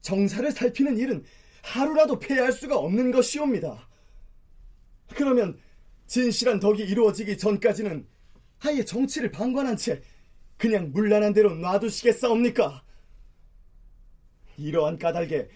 정사를 0.00 0.50
살피는 0.50 0.98
일은 0.98 1.22
하루라도 1.62 2.18
폐할 2.18 2.50
수가 2.50 2.76
없는 2.76 3.12
것이옵니다. 3.12 3.88
그러면 5.14 5.60
진실한 6.08 6.58
덕이 6.58 6.82
이루어지기 6.82 7.38
전까지는 7.38 8.04
아예 8.64 8.84
정치를 8.84 9.30
방관한 9.30 9.76
채 9.76 10.02
그냥 10.56 10.90
물란한 10.90 11.32
대로 11.32 11.54
놔두시겠사옵니까? 11.54 12.82
이러한 14.56 14.98
까닭에 14.98 15.48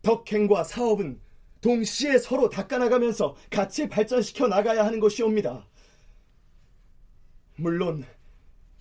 덕행과 0.00 0.64
사업은 0.64 1.20
동시에 1.60 2.18
서로 2.18 2.48
닦아나가면서 2.48 3.36
같이 3.50 3.88
발전시켜 3.88 4.48
나가야 4.48 4.84
하는 4.84 4.98
것이옵니다. 5.00 5.66
물론 7.56 8.04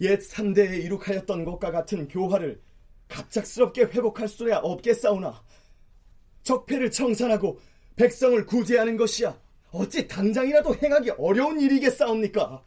옛 0.02 0.20
3대에 0.20 0.84
이룩하였던 0.86 1.44
것과 1.44 1.72
같은 1.72 2.08
교화를 2.08 2.62
갑작스럽게 3.10 3.84
회복할 3.84 4.28
수야 4.28 4.58
없겠사오나 4.58 5.44
적폐를 6.44 6.90
청산하고 6.90 7.60
백성을 7.96 8.46
구제하는 8.46 8.96
것이야 8.96 9.38
어찌 9.72 10.08
당장이라도 10.08 10.76
행하기 10.76 11.12
어려운 11.18 11.60
일이겠사옵니까? 11.60 12.64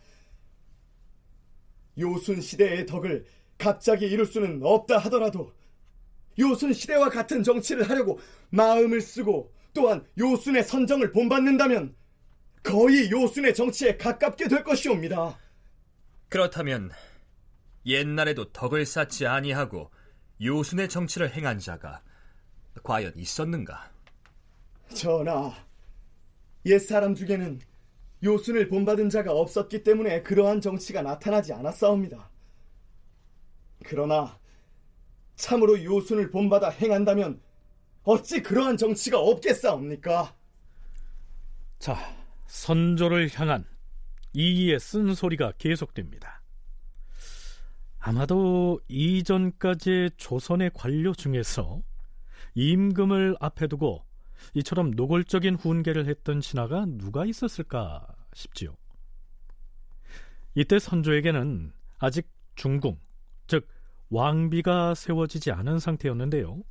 요순 1.98 2.40
시대의 2.40 2.86
덕을 2.86 3.24
갑자기 3.56 4.06
이룰 4.06 4.26
수는 4.26 4.60
없다 4.62 4.98
하더라도 4.98 5.52
요순 6.38 6.72
시대와 6.72 7.08
같은 7.08 7.42
정치를 7.42 7.88
하려고 7.88 8.18
마음을 8.50 9.00
쓰고 9.00 9.52
또한 9.74 10.06
요순의 10.18 10.64
선정을 10.64 11.12
본받는다면 11.12 11.94
거의 12.62 13.10
요순의 13.10 13.54
정치에 13.54 13.96
가깝게 13.96 14.48
될 14.48 14.62
것이옵니다. 14.62 15.38
그렇다면 16.28 16.90
옛날에도 17.86 18.52
덕을 18.52 18.86
쌓지 18.86 19.26
아니하고 19.26 19.90
요순의 20.40 20.88
정치를 20.88 21.32
행한 21.34 21.58
자가 21.58 22.02
과연 22.82 23.12
있었는가? 23.16 23.90
전하, 24.94 25.52
옛 26.66 26.78
사람 26.78 27.14
중에는 27.14 27.60
요순을 28.22 28.68
본받은 28.68 29.10
자가 29.10 29.32
없었기 29.32 29.82
때문에 29.82 30.22
그러한 30.22 30.60
정치가 30.60 31.02
나타나지 31.02 31.52
않았사옵니다. 31.52 32.30
그러나 33.84 34.38
참으로 35.34 35.82
요순을 35.82 36.30
본받아 36.30 36.68
행한다면 36.68 37.40
어찌 38.04 38.42
그러한 38.42 38.76
정치가 38.76 39.18
없겠사옵니까? 39.18 40.34
자, 41.78 41.96
선조를 42.46 43.30
향한 43.34 43.64
이의의 44.32 44.80
쓴소리가 44.80 45.52
계속됩니다. 45.58 46.42
아마도 47.98 48.80
이전까지의 48.88 50.12
조선의 50.16 50.72
관료 50.74 51.12
중에서 51.14 51.82
임금을 52.54 53.36
앞에 53.40 53.68
두고 53.68 54.04
이처럼 54.54 54.90
노골적인 54.90 55.54
훈계를 55.54 56.06
했던 56.06 56.40
신하가 56.40 56.84
누가 56.86 57.24
있었을까 57.24 58.06
싶지요. 58.34 58.74
이때 60.54 60.78
선조에게는 60.78 61.72
아직 61.98 62.28
중궁, 62.56 62.98
즉 63.46 63.68
왕비가 64.10 64.94
세워지지 64.94 65.52
않은 65.52 65.78
상태였는데요. 65.78 66.62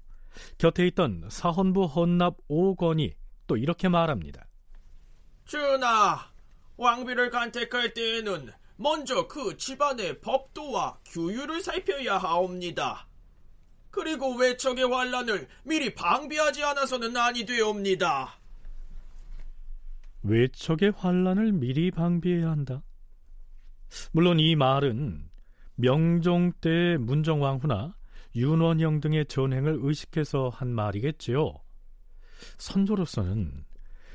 곁에 0.57 0.87
있던 0.87 1.27
사헌부 1.29 1.85
헌납 1.85 2.37
오건이 2.47 3.13
또 3.47 3.57
이렇게 3.57 3.89
말합니다. 3.89 4.45
전하, 5.45 6.19
왕비를 6.77 7.29
간택할 7.29 7.93
때에는 7.93 8.51
먼저 8.77 9.27
그 9.27 9.57
집안의 9.57 10.21
법도와 10.21 10.99
규율을 11.05 11.61
살펴야 11.61 12.17
하옵니다. 12.17 13.07
그리고 13.91 14.35
외척의 14.35 14.85
환란을 14.85 15.47
미리 15.63 15.93
방비하지 15.93 16.63
않아서는 16.63 17.15
아니 17.17 17.45
되옵니다. 17.45 18.39
외척의 20.23 20.93
환란을 20.95 21.51
미리 21.51 21.91
방비해야 21.91 22.49
한다. 22.49 22.83
물론 24.13 24.39
이 24.39 24.55
말은 24.55 25.29
명종 25.75 26.53
때 26.61 26.97
문정왕후나 26.97 27.95
윤원형 28.35 29.01
등의 29.01 29.25
전행을 29.25 29.79
의식해서 29.81 30.49
한 30.49 30.69
말이겠지요. 30.73 31.53
선조로서는 32.57 33.65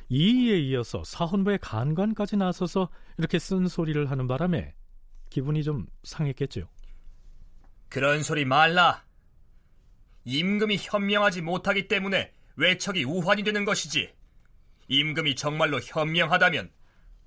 이에 0.08 0.58
이어서 0.58 1.02
사헌부의 1.04 1.58
간관까지 1.60 2.36
나서서 2.36 2.88
이렇게 3.18 3.38
쓴 3.38 3.66
소리를 3.68 4.10
하는 4.10 4.26
바람에 4.26 4.74
기분이 5.30 5.62
좀 5.64 5.86
상했겠죠. 6.04 6.68
그런 7.88 8.22
소리 8.22 8.44
말라. 8.44 9.04
임금이 10.24 10.78
현명하지 10.80 11.42
못하기 11.42 11.88
때문에 11.88 12.32
외척이 12.56 13.04
우환이 13.04 13.42
되는 13.42 13.64
것이지. 13.64 14.12
임금이 14.88 15.36
정말로 15.36 15.80
현명하다면 15.80 16.70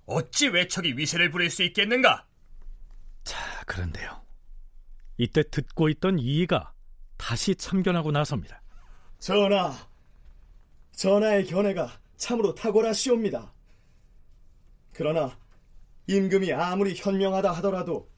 어찌 0.05 0.47
외척이 0.47 0.93
위세를 0.97 1.29
부릴 1.29 1.49
수 1.49 1.63
있겠는가? 1.63 2.25
자, 3.23 3.37
그런데요. 3.65 4.21
이때 5.17 5.43
듣고 5.43 5.89
있던 5.89 6.17
이의가 6.17 6.73
다시 7.20 7.53
참견하고 7.53 8.11
나섭니다. 8.11 8.63
전하, 9.20 9.72
전하의 10.93 11.45
견해가 11.45 11.91
참으로 12.15 12.55
탁월하시옵니다. 12.55 13.53
그러나 14.93 15.38
임금이 16.07 16.51
아무리 16.53 16.95
현명하다 16.95 17.51
하더라도 17.51 18.09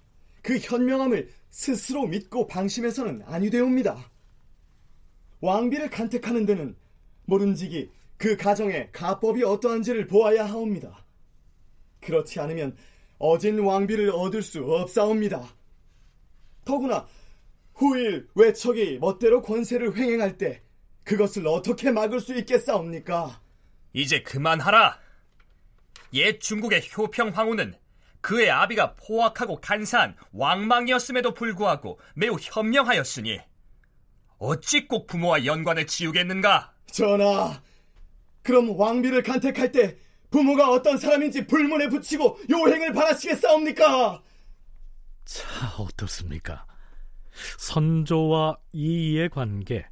그 0.42 0.58
현명함을 0.58 1.30
스스로 1.50 2.06
믿고 2.06 2.48
방심해서는 2.48 3.24
아니 3.26 3.50
되옵니다. 3.50 4.10
왕비를 5.42 5.90
간택하는 5.90 6.46
데는 6.46 6.76
모른지기 7.26 7.92
그 8.18 8.38
가정에 8.38 8.90
가법이 8.92 9.44
어떠한지를 9.44 10.08
보아야 10.08 10.46
하옵니다. 10.46 11.04
그렇지 12.02 12.40
않으면 12.40 12.78
어진 13.18 13.60
왕비를 13.60 14.12
얻을 14.12 14.44
수 14.44 14.64
없사옵니다. 14.64 15.54
더구나 16.64 17.08
후일 17.82 18.28
외척이 18.36 19.00
멋대로 19.02 19.42
권세를 19.42 19.98
횡행할 19.98 20.38
때 20.38 20.62
그것을 21.04 21.48
어떻게 21.48 21.90
막을 21.90 22.20
수 22.20 22.36
있겠사옵니까? 22.36 23.42
이제 23.94 24.22
그만하라. 24.22 25.00
옛 26.14 26.40
중국의 26.40 26.84
효평 26.96 27.30
황후는 27.30 27.74
그의 28.22 28.52
아비가 28.52 28.94
포악하고 28.94 29.60
간사한 29.60 30.16
왕망이었음에도 30.32 31.34
불구하고 31.34 32.00
매우 32.14 32.38
현명하였으니 32.40 33.40
어찌 34.38 34.88
꼭 34.88 35.08
부모와 35.08 35.46
연관을 35.46 35.88
지우겠는가? 35.88 36.74
전하, 36.86 37.60
그럼 38.44 38.80
왕비를 38.80 39.24
간택할 39.24 39.72
때 39.72 39.98
부모가 40.30 40.70
어떤 40.70 41.00
사람인지 41.00 41.48
불문에 41.48 41.90
붙이고 41.90 42.38
요행을 42.48 42.94
바라시겠사옵니까? 42.94 44.22
자, 45.26 45.76
어떻습니까? 45.80 46.68
선조와 47.58 48.58
이의 48.74 49.30
관계 49.30 49.88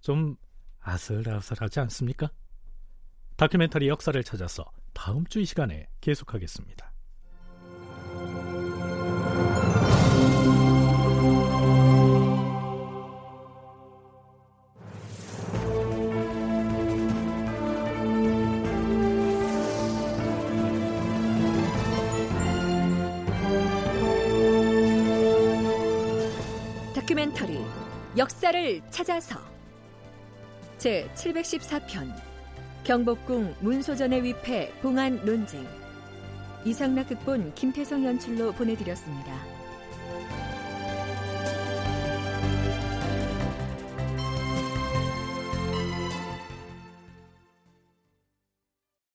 좀 0.00 0.36
아슬아슬하지 0.80 1.80
않습니까? 1.80 2.30
다큐멘터리 3.36 3.88
역사를 3.88 4.22
찾아서 4.24 4.64
다음 4.92 5.24
주 5.26 5.40
이 5.40 5.44
시간에 5.44 5.88
계속하겠습니다. 6.00 6.87
역사를 28.58 28.82
찾아서 28.90 29.36
제 30.78 31.08
714편 31.14 32.12
경복궁 32.84 33.54
문소전의 33.60 34.24
위패 34.24 34.72
봉안 34.82 35.24
논쟁 35.24 35.66
이상락 36.64 37.08
극본 37.08 37.54
김태성 37.54 38.04
연출로 38.04 38.52
보내드렸습니다. 38.52 39.57